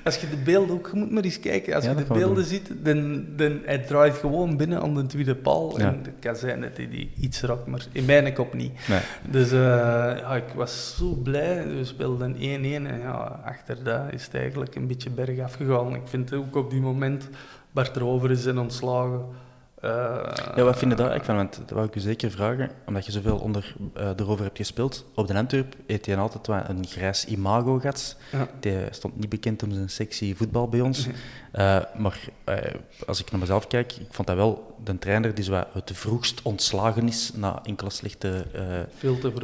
[0.04, 0.90] als je de beelden ook...
[0.94, 1.76] Je moet maar eens kijken.
[1.76, 5.36] Als Ja, je de beelden ziet, dan, dan hij draait gewoon binnen aan de tweede
[5.36, 5.80] paal.
[5.80, 5.88] Ja.
[5.88, 8.72] En het kan zijn dat hij die iets raakt, maar in mijn kop niet.
[8.88, 9.00] Nee.
[9.30, 11.68] Dus eh, ja, ik was zo blij.
[11.68, 15.96] We speelden 1-1 en ja, achter dat is het eigenlijk een beetje bergaf gegaan.
[15.96, 17.30] Ik vind ook op die moment,
[17.72, 19.50] Bart Rover is zijn ontslagen.
[19.82, 21.36] Eh, Ja, wat vind je daar van?
[21.36, 25.06] Want dat wou ik u zeker vragen, omdat je zoveel onder, eh, erover hebt gespeeld.
[25.16, 28.16] Op de Antwerp heeft hij altijd wat een grijs imago gehad.
[28.32, 28.48] Ja.
[28.60, 31.08] Die stond niet bekend om zijn sexy voetbal bij ons.
[31.52, 32.20] Eh, maar
[33.08, 36.42] als ik naar mezelf kijk, ik vond dat wel de trainer die zo het vroegst
[36.42, 38.46] ontslagen is na enkele slechte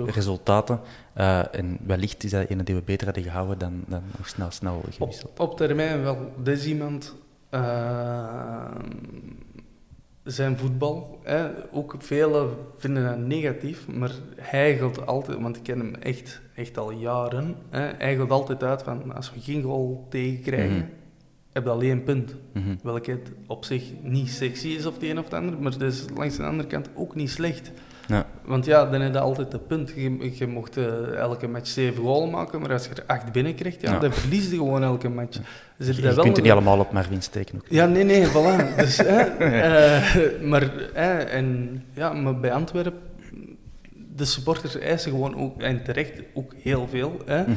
[0.06, 0.80] resultaten.
[1.52, 4.84] En wellicht is dat een die we beter hadden gehouden dan, dan nog snel, snel
[4.94, 5.32] gewisseld.
[5.32, 6.32] Op, op termijn wel.
[6.44, 7.16] Dit is iemand...
[10.28, 15.80] zijn voetbal, hè, ook velen vinden dat negatief, maar hij gaat altijd, want ik ken
[15.80, 20.06] hem echt, echt al jaren, hè, hij gaat altijd uit van als we geen goal
[20.10, 20.86] tegenkrijgen, Mhm.
[21.54, 22.36] heb je alleen een punt.
[22.84, 25.82] Welke het op zich niet sexy is of het een of het ander, maar het
[25.82, 27.72] is langs de andere kant ook niet slecht.
[28.08, 28.26] Ja.
[28.46, 29.92] Want ja, dan heb je altijd de punt.
[29.96, 33.82] Je, je mocht eh, elke match zeven goals maken, maar als je er acht binnenkrijgt,
[33.82, 34.00] ja, Ja.
[34.00, 35.38] dan verlies je gewoon elke match.
[35.78, 37.56] Dus Je, heb je wel- kunt er niet allemaal op Marvin steken.
[37.56, 37.66] Ook.
[37.70, 38.76] ja, nee, nee, voilà.
[38.78, 42.94] Dus, hè, eh, maar, hè, en, ja, maar bij Antwerpen,
[44.16, 47.22] de supporters eisen gewoon ook, en terecht ook heel veel.
[47.26, 47.54] Hè, Mhm.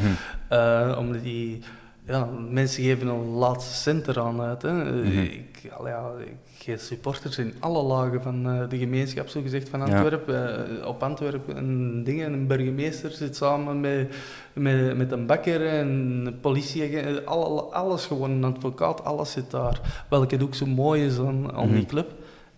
[0.49, 1.63] Eh, omdat die,
[2.11, 4.63] ja, mensen geven een laatste cent eraan uit.
[4.63, 4.73] Hè.
[4.73, 5.19] Mhm.
[5.19, 9.69] ik, al ja, ik geef supporters in alle lagen van eh, de gemeenschap, zo gezegd,
[9.69, 9.81] van.
[9.81, 10.81] Antwerpen.
[10.81, 14.15] eh, op Antwerpen een ding, een burgemeester zit samen met,
[14.53, 15.89] met, met een bakker en
[16.27, 19.81] een politie, alle, alles gewoon, een advocaat, alles zit daar.
[20.11, 21.87] Welke het ook zo mooi is aan, aan die Mhm.
[21.87, 22.11] club.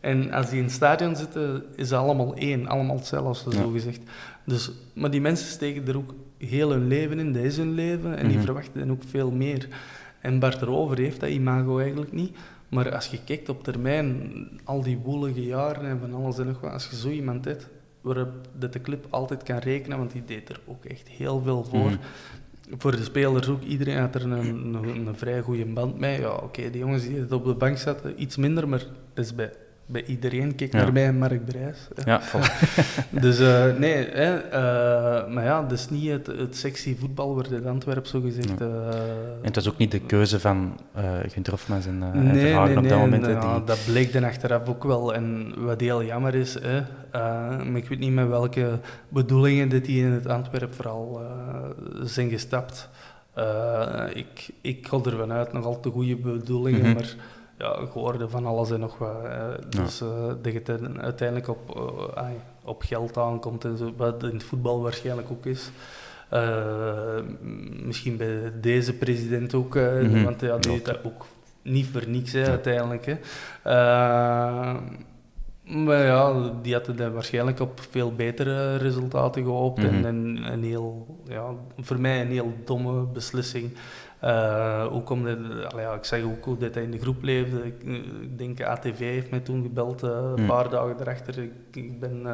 [0.03, 3.57] En als die in het stadion zitten, is het allemaal één, allemaal hetzelfde, Ja.
[3.57, 4.01] zo gezegd.
[4.47, 8.17] Dus, maar die mensen steken er ook heel hun leven in, dat is hun leven,
[8.17, 8.45] en die Mhm.
[8.45, 9.69] verwachten ook veel meer.
[10.21, 12.37] En Bart Rover heeft dat imago eigenlijk niet.
[12.69, 14.33] Maar als je kijkt op termijn,
[14.65, 17.69] al die woelige jaren en van alles en nog wat, als je zo iemand hebt,
[18.01, 18.29] waarop
[18.59, 21.91] dat de club altijd kan rekenen, want die deed er ook echt heel veel voor.
[21.91, 21.97] Mhm.
[22.79, 26.21] Voor de spelers ook, iedereen had er een, een, een vrij goede band mee.
[26.21, 28.85] Ja, oké, die jongens die op de bank zaten, iets minder, maar
[29.15, 29.53] dat is bij,
[29.93, 30.55] bij iedereen.
[30.55, 30.79] Kijk Ja.
[30.83, 31.89] naar mij en Mark Brijs.
[32.05, 32.21] Ja.
[33.11, 37.49] Dus eh, nee, hè, eh, maar ja, dat is niet het, het sexy voetbal waar
[37.49, 38.61] de Antwerp zo gezegd.
[38.61, 42.41] Eh, En het was ook niet de keuze van uh, Gunther Hofmans en, en nee,
[42.47, 43.27] Verhagen nee, op dat nee, moment.
[43.27, 43.65] hè, nou, die...
[43.65, 45.15] Dat bleek dan achteraf ook wel.
[45.15, 46.81] En wat heel jammer is, hè,
[47.65, 48.79] maar ik weet niet met welke
[49.09, 51.21] bedoelingen dat die in het Antwerp vooral
[52.03, 52.89] zijn gestapt.
[54.13, 56.93] Ik, ik ga ervan uit, nog altijd goede bedoelingen, Mhm.
[56.95, 57.15] maar
[57.63, 59.25] ja, gehoorde van alles en nog wat.
[59.25, 60.09] eh, dus eh,
[60.43, 61.77] dat het uiteindelijk op,
[62.17, 62.25] eh,
[62.65, 65.71] op geld aankomt en zo, wat in het voetbal waarschijnlijk ook is.
[66.29, 67.21] Eh,
[67.85, 70.25] misschien bij deze president ook, Mhm.
[70.25, 70.73] want ja, die Ja.
[70.73, 71.25] heeft dat ook
[71.63, 73.07] niet voor niks hè, uiteindelijk.
[73.07, 73.17] Hè.
[75.65, 79.79] Maar ja, die hadden waarschijnlijk op veel betere resultaten gehoopt.
[79.83, 79.87] Mhm.
[79.95, 81.45] En een, een heel, ja,
[81.79, 83.71] voor mij een heel domme beslissing.
[84.23, 85.39] Eh, ook omdat,
[85.77, 87.67] ja, ik zeg ook hoe dat hij in de groep leefde.
[87.67, 87.83] Ik,
[88.23, 90.47] ik denk ATV heeft mij toen gebeld, eh, een Mhm.
[90.47, 91.39] paar dagen erachter.
[91.39, 92.27] Ik, ik ben...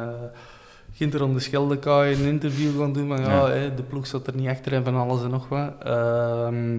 [0.93, 4.47] Ginter om de Scheldekaai een interview gaan doen, maar ja, de ploeg zat er niet
[4.49, 5.73] achter en van alles en nog wat.
[5.83, 6.73] Ehm,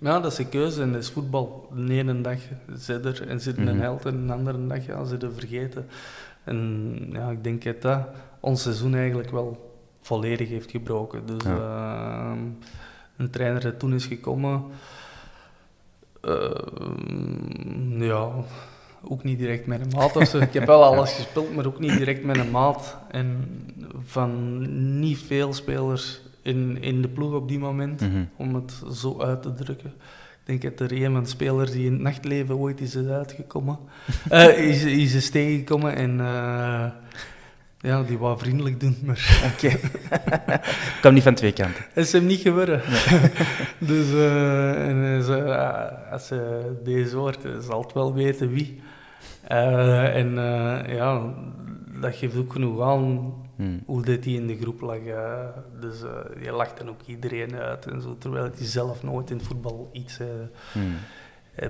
[0.00, 1.68] ja, dat is een keuze en dat is voetbal.
[1.74, 2.38] De ene dag
[2.74, 3.78] zit er en zit een Mhm.
[3.78, 5.86] held en de andere dag ja, zit er vergeten.
[6.44, 8.00] En ja, ik denk dat dat
[8.40, 11.26] ons seizoen eigenlijk wel volledig heeft gebroken.
[11.26, 12.38] Dus ehm,
[13.18, 14.62] een trainer dat toen is gekomen,
[16.22, 18.28] ehm, ja,
[19.02, 20.34] ook niet direct met een maat.
[20.34, 22.96] Ik heb wel alles gespeeld, maar ook niet direct met een maat.
[23.10, 23.48] En
[24.04, 28.24] van niet veel spelers in, in de ploeg op die moment, Mhm.
[28.36, 29.92] om het zo uit te drukken.
[30.46, 33.78] Ik denk dat er een spelers die in het nachtleven ooit is uitgekomen,
[34.28, 36.84] eh, is, is eens tegengekomen en eh,
[37.80, 39.76] ja, die wou vriendelijk doen, maar Oké.
[41.00, 41.84] kwam niet van twee kanten.
[41.92, 42.80] het is hem niet geworden.
[43.90, 45.24] dus eh, en
[45.56, 48.80] ah, als ze deze hoort, eh, zal het wel weten wie.
[49.42, 51.34] Eh, en eh, ja,
[52.00, 53.82] dat geeft ook genoeg aan Hmm.
[53.86, 54.98] hoe dit hij in de groep lag.
[54.98, 55.46] eh.
[55.80, 59.36] dus eh je lacht dan ook iedereen uit en zo, terwijl hij zelf nooit in
[59.36, 60.26] het voetbal iets eh,
[60.72, 60.94] Hmm.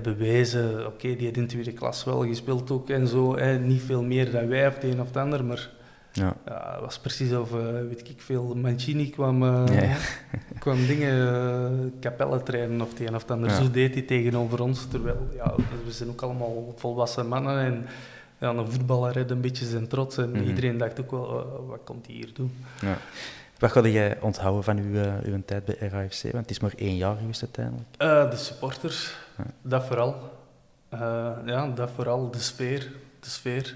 [0.02, 0.86] bewezen.
[0.86, 3.36] Oké, die had in tweede klas wel gespeeld ook en zo.
[3.36, 5.70] hè, niet veel meer dan wij of het een of het ander, maar
[6.12, 6.36] Ja.
[6.80, 9.96] was precies of, eh, weet ik veel, Mancini kwam, eh, Ja,
[10.64, 13.48] kwam dingen, uh, kapellen trainen of het een of het ander.
[13.50, 13.56] Ja.
[13.56, 15.54] Zo deed hij tegenover ons, terwijl ja,
[15.84, 17.86] we zijn ook allemaal volwassen mannen en
[18.38, 20.42] ja, een voetballer had een beetje zijn trots en Mhm.
[20.42, 22.52] iedereen dacht ook wel, eh, wat komt hij hier doen?
[22.80, 22.96] Ja.
[23.58, 26.22] Wat ga jij onthouden van uw, eh, uw tijd bij RAFC?
[26.22, 27.86] Want het is maar één jaar geweest uiteindelijk.
[27.96, 29.16] Eh, de supporters,
[29.62, 30.14] dat vooral.
[30.88, 32.90] Eh, ja, dat vooral, de sfeer,
[33.20, 33.74] de sfeer.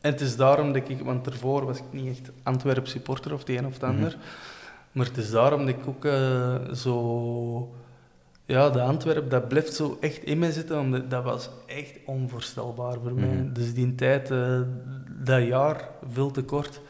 [0.00, 3.38] En het is daarom dat ik, want daarvoor was ik niet echt Antwerp supporter of
[3.38, 3.90] het een of het Mhm.
[3.90, 4.16] ander.
[4.92, 7.72] Maar het is daarom dat ik ook eh, zo...
[8.44, 12.96] Ja, de Antwerp, dat blijft zo echt in mij zitten, omdat dat was echt onvoorstelbaar
[13.02, 13.28] voor mij.
[13.34, 13.52] Mhm.
[13.52, 14.60] Dus die tijd, eh,
[15.24, 16.80] dat jaar, veel te kort.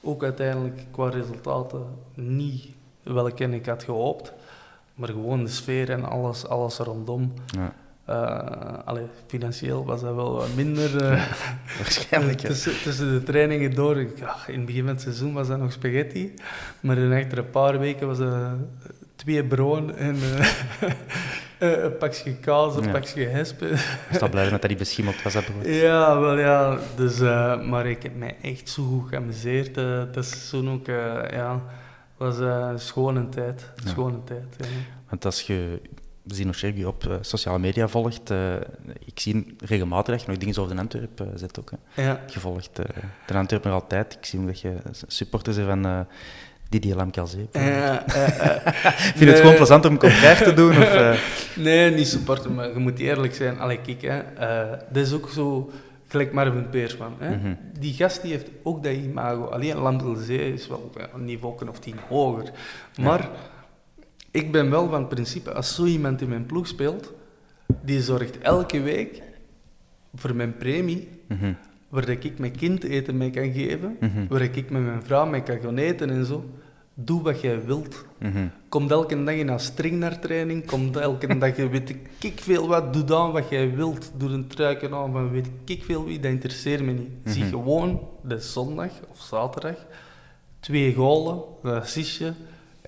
[0.00, 1.84] Ook uiteindelijk qua resultaten
[2.14, 2.66] niet
[3.02, 4.32] welke ik had gehoopt.
[4.94, 7.32] Maar gewoon de sfeer en alles, alles rondom.
[7.46, 7.72] Ja.
[8.10, 11.04] Eh, allee, financieel was dat wel wat minder.
[11.04, 11.22] eh,
[11.78, 12.40] Waarschijnlijk.
[12.40, 12.48] ja.
[12.48, 14.00] tussen, tussen de trainingen door.
[14.00, 16.34] ik- ja, in het begin van het seizoen was dat nog spaghetti.
[16.80, 18.52] Maar dan achter een paar weken was het eh,
[19.16, 20.48] twee brood en eh,
[21.76, 22.90] eh, een pakje kaas, een Ja.
[22.90, 23.70] pakje hespen.
[23.72, 23.78] Ik
[24.12, 25.32] sta blij dat dat niet beschimmeld was.
[25.32, 25.66] Dat brood.
[25.74, 26.78] Ja, wel ja.
[26.96, 29.76] Dus, eh, maar ik heb mij echt zo goed geamuseerd.
[29.76, 31.62] eh dat toen ook, eh, ja,
[32.16, 33.70] was eh, een schone tijd.
[33.84, 33.90] Ja.
[33.90, 34.66] Schone tijd, ja.
[35.08, 35.80] Want als je
[36.34, 38.54] Zino Sherby op eh, sociale media volgt, eh,
[39.04, 41.70] ik zie regelmatig dat je nog dingen over de Antwerp eh, zet ook.
[41.94, 42.02] Hè.
[42.02, 42.20] ja.
[42.32, 42.84] Je volgt eh,
[43.26, 44.16] de Antwerp nog altijd.
[44.20, 44.76] Ik zie ook dat je
[45.06, 46.00] supporter bent van eh
[46.68, 47.48] Didier Lamkelzee.
[47.52, 48.00] Eh, eh,
[48.96, 50.76] Vind je het gewoon plezant om contrair te doen?
[50.76, 51.18] Of,
[51.56, 53.58] Nee, niet supporter, maar je moet eerlijk zijn.
[53.58, 54.22] Allee, kijk, hè,
[54.90, 55.70] dat is ook zo
[56.08, 57.14] gelijk Marvin Peersman.
[57.18, 57.36] Hè.
[57.36, 57.54] Mhm.
[57.78, 59.44] Die gast die heeft ook dat imago.
[59.44, 62.50] Alleen Lamkelzee is wel een niveau of tien hoger.
[63.00, 63.28] Maar
[64.30, 67.12] ik ben wel van het principe, als zo iemand in mijn ploeg speelt,
[67.82, 69.22] die zorgt elke week
[70.14, 71.52] voor mijn premie, mhm,
[71.88, 75.42] waar ik mijn kind eten mee kan geven, mhm, waar ik met mijn vrouw mee
[75.42, 76.44] kan gaan eten en zo.
[76.94, 78.04] Doe wat jij wilt.
[78.18, 78.46] mhm.
[78.68, 80.66] Komt elke dag in een string naar training.
[80.66, 82.92] Komt elke dag, je weet ik veel wat.
[82.92, 84.12] Doe dan wat jij wilt.
[84.16, 86.20] Doe een truiken aan van weet ik veel wie.
[86.20, 87.08] Dat interesseert me niet.
[87.24, 87.50] Zie Mhm.
[87.50, 89.86] gewoon de zondag of zaterdag
[90.60, 92.32] twee golen, een assistje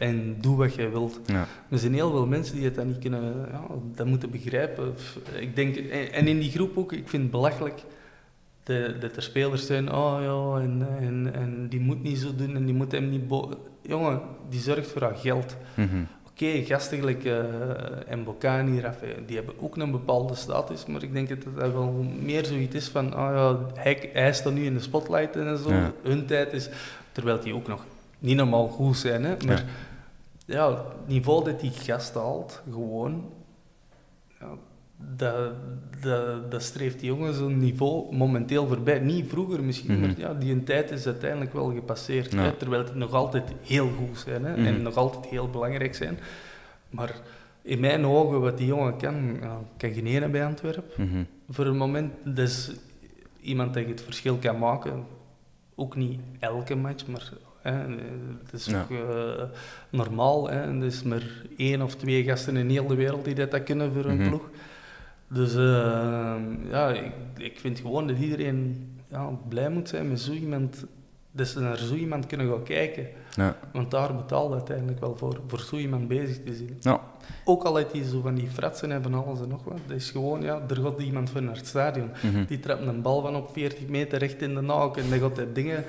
[0.03, 1.21] en doe wat jij wilt.
[1.27, 1.47] Ja.
[1.71, 4.95] Er zijn heel veel mensen die het dan niet kunnen, ja, dat moeten begrijpen.
[5.41, 5.77] Ik denk,
[6.13, 7.83] en in die groep ook, ik vind het belachelijk
[8.63, 12.57] de- dat er spelers zijn, oh ja, en, en, en die moet niet zo doen
[12.57, 13.29] en die moet hem niet...
[13.29, 13.51] bo-
[13.83, 15.57] Jongen, die zorgt voor haar geld.
[15.77, 16.03] mhm.
[16.31, 21.39] Oké, gasten gelijk eh Rafael, die hebben ook een bepaalde status, maar ik denk dat
[21.57, 21.93] dat wel
[22.23, 25.71] meer zoiets is van, ah ja, hij, hij staat nu in de spotlight en zo,
[25.71, 25.93] Ja.
[26.03, 26.69] hun tijd is,
[27.13, 27.85] terwijl die ook nog
[28.19, 29.65] niet normaal goed zijn, hè, maar ja.
[30.47, 33.31] Het niveau dat die gast haalt, gewoon,
[34.41, 34.49] ja,
[35.17, 35.53] dat,
[36.01, 38.99] dat, dat streeft die jongen zo'n niveau momenteel voorbij.
[38.99, 40.01] Niet vroeger misschien, Mhm.
[40.07, 42.33] maar ja, die een tijd is uiteindelijk wel gepasseerd.
[42.33, 42.39] Ja.
[42.43, 44.67] Hè, terwijl het nog altijd heel goed zijn hè, Mhm.
[44.67, 46.19] en nog altijd heel belangrijk zijn.
[46.91, 47.21] Maar
[47.63, 51.07] in mijn ogen, wat die jongen kan, ja, kan geen ene bij Antwerpen.
[51.09, 51.25] Mhm.
[51.49, 52.71] Voor een moment, dat is
[53.41, 55.05] iemand je het verschil kan maken.
[55.75, 57.33] Ook niet elke match, maar
[57.63, 57.73] hè,
[58.45, 59.43] het is ook eh,
[59.91, 60.51] normaal.
[60.51, 60.61] Hè.
[60.79, 61.23] Er is maar
[61.57, 64.29] één of twee gasten in heel de wereld die dat, dat kunnen voor een Mhm.
[64.29, 64.51] ploeg.
[65.29, 66.35] Dus eh,
[66.71, 70.85] ja, ik, ik vind gewoon dat iedereen ja, blij moet zijn met zo iemand
[71.35, 73.07] Dus naar zo iemand kunnen gaan kijken.
[73.37, 73.57] Ja.
[73.73, 76.77] Want daar betaalt uiteindelijk wel voor, voor zo iemand bezig te zien.
[76.81, 77.01] Ja.
[77.45, 79.79] Ook al heeft hij zo van die fratsen en van alles en nog wat.
[79.87, 82.11] Dat is gewoon, ja, er gaat iemand voor naar het stadion.
[82.23, 82.45] Mhm.
[82.45, 84.97] Die trapt een bal van op 40 meter recht in de naak.
[84.97, 85.85] En dan gaat hij dingen eh, eh,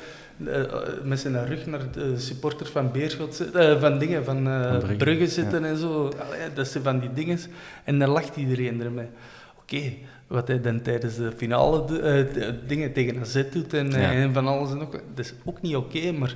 [1.03, 4.95] met zijn rug naar de supporters van Beerschot eh, van dingen, van eh, Van Brugge,
[4.95, 6.03] Brugge zitten en zo.
[6.27, 7.39] Allee, dat zijn van die dingen.
[7.83, 9.07] En dan lacht iedereen ermee.
[9.61, 9.93] Oké,
[10.27, 14.11] wat hij dan tijdens de finale eh, de- dingen tegen AZ doet en, eh, Ja.
[14.11, 16.35] en van alles en nog dat is ook niet oké, maar...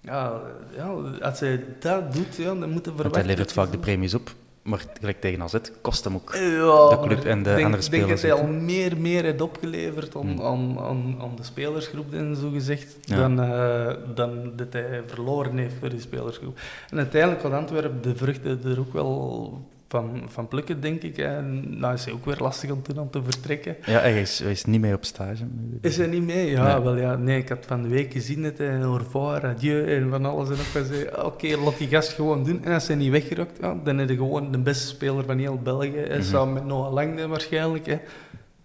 [0.00, 0.40] Ja,
[0.76, 0.86] ja,
[1.20, 3.20] als hij dat doet, ja, dan moeten we Want verwachten...
[3.20, 4.34] hij levert vaak de premies op,
[4.64, 6.34] maar gelijk tegen AZ kost hem ook.
[6.34, 9.24] ja, de club en de denk, andere Ik denk spelers dat hij al meer, meer
[9.24, 13.16] heeft opgeleverd aan, aan, aan, aan de spelersgroep, en zo gezegd, Ja.
[13.16, 16.58] dan, eh, dan dat hij verloren heeft voor die spelersgroep.
[16.90, 19.60] En uiteindelijk had Antwerpen de vruchten er ook wel
[19.94, 21.18] van, van plukken, denk ik.
[21.18, 23.76] En nou is hij ook weer lastig om toen om te vertrekken.
[23.86, 25.44] Ja, hij is, hij is niet mee op stage.
[25.80, 26.50] Is hij niet mee?
[26.50, 26.82] Ja, Nee.
[26.84, 27.16] wel ja.
[27.16, 30.48] Nee, ik had van de week gezien dat hij au revoir, adieu en van alles
[30.48, 31.06] en wat zei.
[31.24, 32.64] Oké, laat die gast gewoon doen.
[32.64, 35.58] En als hij niet weggerokt, ja, dan is hij gewoon de beste speler van heel
[35.62, 36.04] België.
[36.08, 36.22] Mhm.
[36.22, 37.86] Samen met Noah Langde waarschijnlijk.
[37.86, 37.98] Hè.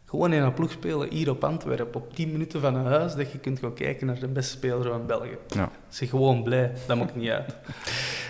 [0.09, 3.31] Gewoon in een ploeg spelen hier op Antwerpen, op 10 minuten van een huis, dat
[3.31, 5.37] je kunt gaan kijken naar de beste speler van België.
[5.47, 5.71] Ja.
[5.89, 7.53] Ze gewoon blij, dat maakt niet uit.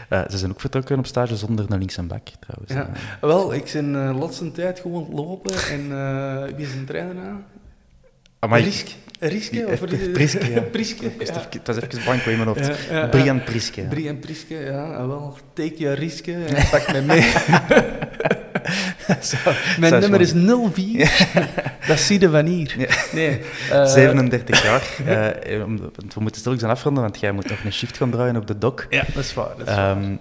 [0.10, 2.74] Eh, ze zijn ook vertrokken op stage zonder een linkse bak, trouwens.
[2.74, 3.02] Ja.
[3.22, 7.46] Wel, ik ben uh, laatste tijd gewoon lopen en eh, wie is een trainer aan?
[8.40, 8.88] amai, Risk.
[9.20, 9.68] Riske?
[9.68, 10.62] Of Priske, ja.
[10.62, 11.18] Priske, het
[11.68, 11.82] was ja.
[11.82, 13.10] even- blanco in mijn hoofd.
[13.10, 13.82] Brian Priske.
[13.82, 13.88] ja.
[13.88, 15.38] Brian Priske, ja, ah, wel.
[15.54, 17.32] Take your riske en pak me mee.
[19.80, 21.28] Mijn zou nummer is gewoon- 04.
[21.88, 22.98] Dat zie je van hier.
[23.14, 23.42] Nee.
[23.72, 24.84] eh, 37 jaar.
[25.06, 28.12] Eh, om- want we moeten stilletjes aan afronden, want jij moet nog een shift gaan
[28.12, 28.86] draaien op de dock.
[28.90, 29.50] Ja, dat is waar.
[29.58, 29.98] Dat is waar.
[29.98, 30.16] Ehm,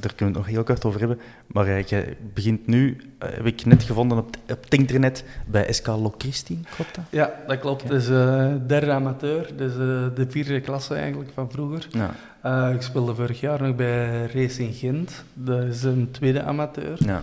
[0.00, 1.18] daar kunnen we het nog heel kort over hebben.
[1.46, 5.72] Maar eh, je begint nu, eh, heb ik net gevonden op, op het internet, bij
[5.72, 7.04] SK Locristi, klopt dat?
[7.10, 7.82] Ja, dat klopt.
[7.82, 9.46] Het is eh, derde amateur.
[9.56, 9.78] Dus eh,
[10.14, 11.86] de vierde klasse eigenlijk van vroeger.
[11.90, 12.14] Ja.
[12.42, 15.24] Eh, ik speelde vorig jaar nog bij Racing Gent.
[15.34, 16.96] Dat is een tweede amateur.
[16.98, 17.22] ja.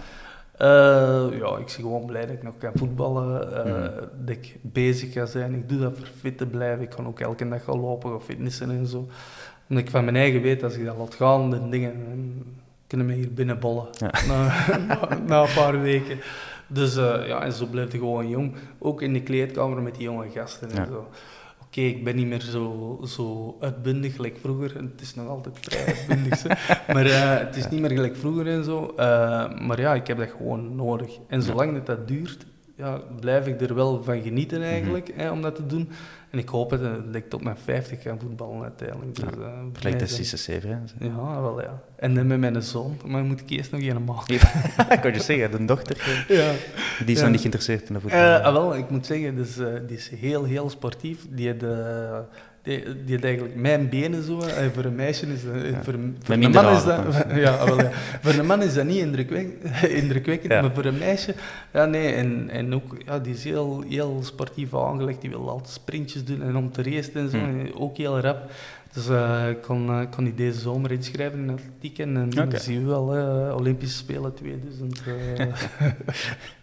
[0.58, 3.91] Eh, ja, ik zie gewoon blij dat ik nog kan voetballen, eh, Mhm.
[4.26, 5.53] dat ik bezig ga zijn.
[5.53, 6.84] Ik doe dat voor fit te blijven.
[6.84, 9.08] Ik kan ook elke dag gaan lopen of fitnessen en zo.
[9.70, 11.93] Omdat ik van mijn eigen weet, als ik dat laat gaan, de dingen
[12.88, 14.12] kunnen me hier binnenbollen Ja.
[14.28, 14.53] na,
[14.88, 16.18] na, na een paar weken.
[16.68, 18.53] Dus eh, ja, en zo blijf je gewoon jong.
[18.80, 20.86] Ook in de kleedkamer met die jonge gasten en Ja.
[20.86, 21.08] zo.
[21.76, 24.76] Oké, ik ben niet meer zo, zo uitbundig gelijk vroeger.
[24.76, 26.43] Het is nog altijd vrij uitbundig.
[26.93, 28.93] maar eh, het is niet meer gelijk vroeger en zo.
[28.97, 31.17] Eh, maar ja, ik heb dat gewoon nodig.
[31.28, 32.45] En zolang dat, dat duurt,
[32.76, 35.89] ja, blijf ik er wel van genieten eigenlijk, hè, om dat te doen.
[36.36, 39.15] En ik hoop het, dat ik tot mijn 50 ga voetballen uiteindelijk.
[39.15, 40.69] Dus, Gelijk mij de is dat- Sisse Sever.
[40.69, 41.05] hè.
[41.05, 41.81] Ja, wel ja.
[41.95, 44.33] En dan met mijn zoon, maar moet ik eerst nog een maken.
[44.95, 46.51] ik kan je zeggen, de dochter, Ja.
[47.05, 47.21] die is Ja.
[47.21, 48.19] nog niet geïnteresseerd in de voetbal.
[48.19, 51.25] Eh, ah, wel, ik moet zeggen, dus, eh, die is heel, heel sportief.
[51.29, 52.19] Die heeft, eh,
[52.66, 54.39] die, die heeft eigenlijk mijn benen zo.
[54.41, 55.53] En voor een meisje is dat...
[55.53, 55.84] eh, Ja.
[55.84, 55.93] Voor,
[56.24, 56.99] voor een man is dat...
[57.45, 57.89] Ja, ah, wel, ja.
[58.22, 60.61] Voor een man is dat niet indrukwekkend, indrukwekkend Ja.
[60.61, 61.34] maar voor een meisje...
[61.74, 65.22] Ja, nee, en, en ook, ja, die is heel, heel sportief aangelegd.
[65.22, 67.38] Die wil altijd sprintjes doen en om te racen en zo.
[67.38, 67.72] Hmm.
[67.74, 68.51] Ook heel rap.
[68.93, 71.99] Dus eh, ik kon, eh, kon die deze zomer inschrijven in atletiek.
[71.99, 75.01] En dan zien we wel, eh, Olympische Spelen 2000.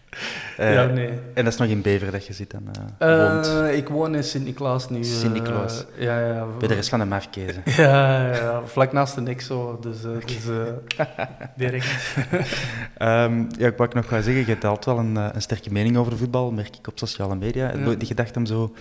[0.57, 0.75] eh.
[0.75, 1.09] Ja, nee.
[1.35, 2.63] En dat is nog in Bever dat je zit dan
[2.99, 3.47] eh, woont.
[3.47, 5.05] Eh, ik woon in Sint-Niklaas nu.
[5.05, 5.85] Sint-Niklaas.
[5.97, 6.47] ja, ja.
[6.59, 7.63] Bij de rest van de Markezen.
[7.83, 10.45] Ja, ja, vlak naast de Nexo, dus, dus
[11.57, 11.87] direct.
[12.97, 16.17] Ehm, ja, ik wou nog wel zeggen, je hebt wel een, een sterke mening over
[16.17, 17.73] voetbal, merk ik op sociale media.
[17.77, 17.95] Ja.
[17.95, 18.73] die gedacht om zo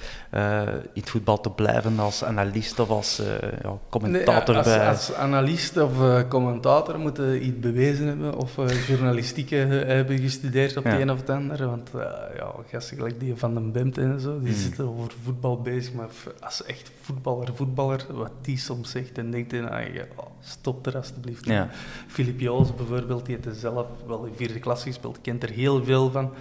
[0.94, 3.22] in het voetbal te blijven als analist of als
[3.62, 4.88] ja, commentator Nee, als, bij...
[4.88, 5.92] als analist of
[6.28, 8.52] commentator moeten iets bewezen hebben of
[8.88, 10.82] journalistiek hebben gestudeerd Ja.
[10.84, 11.66] het een of het ander.
[11.68, 12.02] Want eh,
[12.36, 14.58] ja, gasten gelijk die van den Bemt en zo, die Mm.
[14.60, 15.94] zitten over voetbal bezig.
[15.94, 16.10] Maar
[16.40, 20.06] als echt voetballer, voetballer, wat die soms zegt, dan denkt hij, nou, ja,
[20.40, 21.46] stop er alstublieft.
[21.46, 21.70] Ja.
[22.08, 26.12] Filip Joos bijvoorbeeld, die heeft zelf wel in vierde klasse gespeeld, kent er heel veel
[26.12, 26.32] van.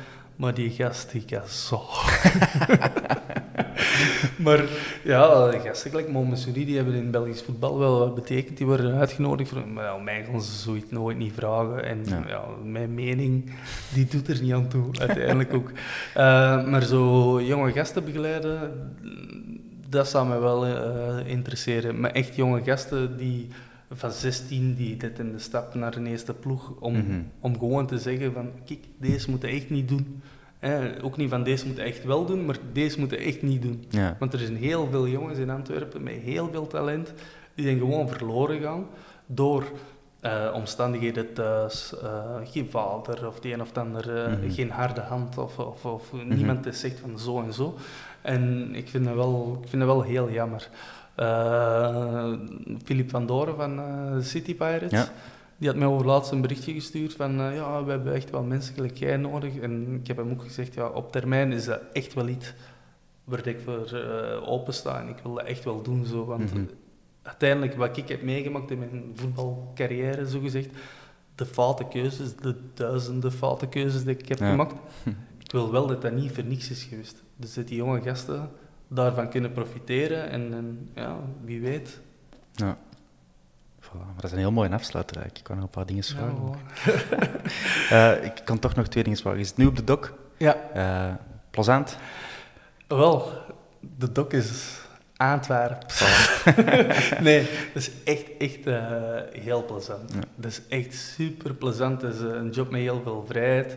[0.41, 1.82] Maar die gast, die zo.
[4.45, 4.64] maar
[5.05, 8.57] ja, gasten gelijk Mohamed Soudi, die hebben in Belgisch voetbal wel wat betekend.
[8.57, 9.51] Die worden uitgenodigd.
[9.51, 11.84] Voor, maar ja, mij gaan ze zoiets nooit niet vragen.
[11.84, 12.22] En Ja.
[12.26, 12.45] ja.
[12.64, 13.53] mijn mening,
[13.95, 15.70] die doet er niet aan toe, uiteindelijk ook.
[16.14, 18.72] Eh, maar zo jonge gasten begeleiden,
[19.88, 22.01] dat zou mij wel eh, interesseren.
[22.01, 23.49] Maar echt jonge gasten die
[23.93, 27.20] van 16 die dit in de stap naar de eerste ploeg om, Mhm.
[27.41, 30.22] om gewoon te zeggen van kijk, deze moeten echt niet doen.
[30.59, 33.84] Eh, ook niet van deze moeten echt wel doen, maar deze moeten echt niet doen.
[33.88, 34.16] Ja.
[34.18, 37.12] Want er zijn heel veel jongens in Antwerpen met heel veel talent
[37.55, 38.86] die zijn gewoon verloren gaan
[39.26, 39.64] door
[40.20, 44.51] eh, omstandigheden thuis, eh, geen vader of het een of het ander, eh, Mhm.
[44.51, 47.74] geen harde hand of, of, of niemand die zegt van zo en zo.
[48.22, 50.68] En ik vind dat wel, ik vind dat wel heel jammer.
[51.21, 52.33] Uh,
[52.85, 54.91] Philip van Doren van uh, City Pirates.
[54.91, 55.09] Ja.
[55.59, 58.43] Die had mij over laatst een berichtje gestuurd van uh, ja, we hebben echt wel
[58.43, 59.57] mensen gelijk jij nodig.
[59.59, 62.53] En ik heb hem ook gezegd, ja, op termijn is dat echt wel iets
[63.25, 65.01] waar ik voor uh, opensta.
[65.01, 66.05] En ik wil dat echt wel doen.
[66.07, 66.64] Zo, want Mhm.
[67.23, 70.71] uiteindelijk, wat ik heb meegemaakt in mijn voetbalcarrière, zo gezegd,
[71.35, 74.51] de foute keuzes, de duizenden foute keuzes die ik heb Ja.
[74.51, 74.75] gemaakt,
[75.45, 77.23] ik wil wel dat dat niet voor niks is geweest.
[77.37, 78.51] Dus dat die jonge gasten
[78.91, 82.01] daarvan kunnen profiteren en, en ja, wie weet.
[82.55, 82.76] Ja.
[83.80, 85.38] Voilà, maar dat is een heel mooie afsluiter eigenlijk.
[85.38, 86.55] Ik kan nog een paar dingen vragen.
[87.91, 89.41] Eh, ik kan toch nog twee dingen vragen.
[89.41, 90.14] Is het nu op de dok?
[90.36, 91.14] ja, Eh
[91.51, 91.97] plezant?
[92.88, 93.32] wel,
[93.80, 94.80] de dok is
[95.16, 95.86] Antwerpen.
[97.26, 98.82] nee, dat is echt, echt eh,
[99.32, 100.12] heel plezant.
[100.12, 100.20] Ja.
[100.34, 102.03] Dat is echt super plezant.
[102.03, 103.76] Het is een job met heel veel vrijheid.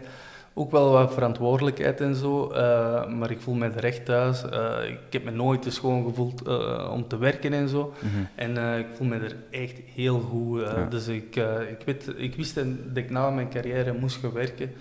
[0.56, 4.50] Ook wel wat verantwoordelijkheid en zo, eh, maar ik voel me er echt thuis.
[4.50, 7.94] Eh, ik heb me nooit te schoon gevoeld eh, om te werken en zo.
[8.00, 8.24] Mhm.
[8.36, 10.62] En ik voel me er echt heel goed.
[10.62, 10.86] Ja.
[10.90, 11.36] Dus ik,
[11.70, 14.72] ik, weet, ik wist dat ik na mijn carrière moest gaan werken.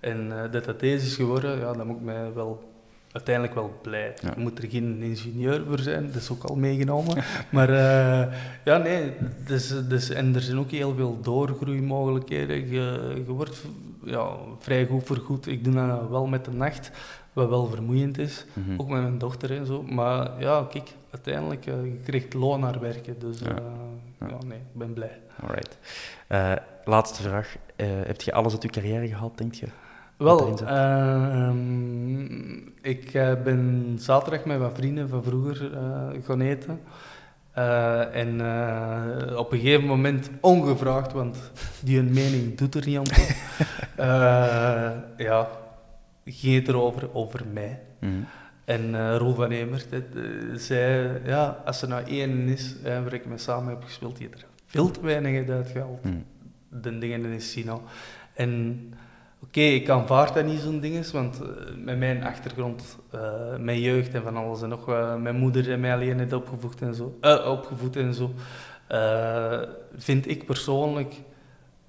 [0.00, 2.69] En dat dat deze is geworden, ja, dan moet ik mij wel
[3.12, 4.14] uiteindelijk wel blij.
[4.22, 4.32] Ja.
[4.36, 7.24] Je moet er geen ingenieur voor zijn, dat is ook al meegenomen.
[7.50, 8.34] maar eh,
[8.64, 9.12] ja, nee,
[9.46, 12.56] dus, dus, en er zijn ook heel veel doorgroeimogelijkheden.
[12.70, 13.64] Je, je wordt
[14.04, 15.46] ja, vrij goed vergoed.
[15.46, 16.90] Ik doe dat wel met de nacht,
[17.32, 18.44] wat wel vermoeiend is.
[18.52, 18.80] Mhm.
[18.80, 19.82] Ook met mijn dochter en zo.
[19.82, 23.18] Maar ja, kijk, uiteindelijk, eh, je krijgt loon naar werken.
[23.18, 23.48] Dus Ja.
[23.48, 23.62] ja,
[24.20, 24.26] Ja.
[24.28, 25.20] ja nee, ik ben blij.
[25.42, 25.78] Alright.
[26.26, 26.52] Eh,
[26.84, 27.56] laatste vraag.
[27.76, 29.66] Eh, heb je alles uit je carrière gehaald, denk je?
[30.20, 32.12] Wel, ehm,
[32.82, 36.80] ik eh, ben zaterdag met wat vrienden van vroeger eh, gaan eten.
[37.52, 38.32] Eh, en
[39.36, 41.38] op een gegeven moment ongevraagd, want
[41.82, 43.26] die hun mening doet er niet aan toe.
[45.26, 45.48] Ja,
[46.24, 47.80] ging het erover, over mij.
[48.00, 48.12] Mhm.
[48.64, 50.06] En eh Roel van Emert het,
[50.54, 54.28] zei, ja, als er nou één is, eh, waar ik mee samen heb gespeeld, die
[54.28, 56.04] er veel te weinig heeft uitgehaald.
[56.04, 56.14] Mhm.
[56.68, 57.82] De dingen in Sino.
[58.34, 58.82] En
[59.42, 64.14] oké, ik aanvaard dat niet zo'n ding, want eh, met mijn achtergrond, eh, mijn jeugd
[64.14, 67.18] en van alles en nog wat, mijn moeder en mij alleen heeft opgevoed en zo,
[67.20, 68.30] eh, opgevoed en zo,
[69.96, 71.14] vind ik persoonlijk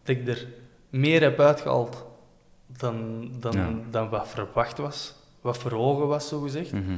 [0.03, 0.47] dat ik er
[0.89, 2.05] meer heb uitgehaald
[2.77, 3.69] dan, dan, Ja.
[3.89, 6.71] dan wat verwacht was, wat verhogen was, zogezegd.
[6.71, 6.95] Mhm.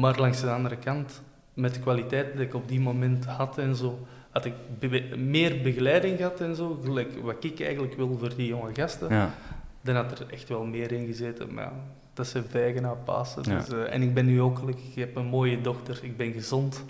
[0.00, 1.22] Maar langs de andere kant,
[1.54, 4.06] met de kwaliteit die ik op die moment had en zo,
[4.36, 8.46] had ik be- meer begeleiding gehad en zo, gelijk wat ik eigenlijk wil voor die
[8.46, 9.34] jonge gasten, Ja.
[9.82, 11.54] dan had er echt wel meer in gezeten.
[11.54, 11.72] Maar ja,
[12.14, 13.42] dat zijn vijgen na Pasen.
[13.42, 16.32] Dus, eh, en ik ben nu ook gelukkig, ik heb een mooie dochter, ik ben
[16.32, 16.84] gezond.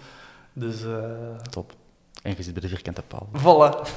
[0.52, 1.72] Dus eh Top.
[2.26, 3.28] En je zit bij de vierkante paal.
[3.38, 3.88] voilà,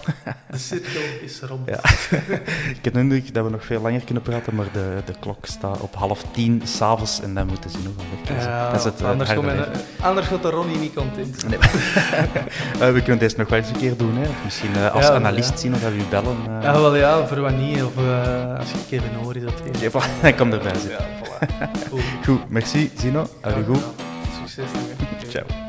[0.51, 1.67] de cirkel is rond.
[1.69, 1.79] Ja.
[2.77, 5.45] Ik heb de indruk dat we nog veel langer kunnen praten, maar de, de klok
[5.45, 8.05] staat op half tien s'avonds en dan moeten ze nog wel
[8.35, 8.45] weg.
[8.45, 9.47] Ja, dat is het, eh, anders, komt
[10.01, 11.47] anders gaat de Ronnie niet content.
[11.49, 11.59] Nee.
[12.79, 14.17] Eh, we kunnen deze nog wel eens een keer doen.
[14.17, 14.29] Hè.
[14.29, 15.57] Of Misschien eh, als Ja, analist ja.
[15.57, 16.37] zien of dat we u bellen.
[16.47, 16.63] eh.
[16.63, 17.83] Ja, wel ja, voor wat niet.
[17.83, 19.81] Of eh, als je Kevin Horis of tegen.
[19.81, 20.91] Ja, voilà, hij komt erbij zitten.
[20.91, 21.89] Ja, voilà.
[21.89, 22.01] Goed.
[22.25, 23.27] Goed, merci Zino.
[23.41, 23.83] Allee, goed.
[24.39, 24.69] Succes.
[25.29, 25.68] Ciao.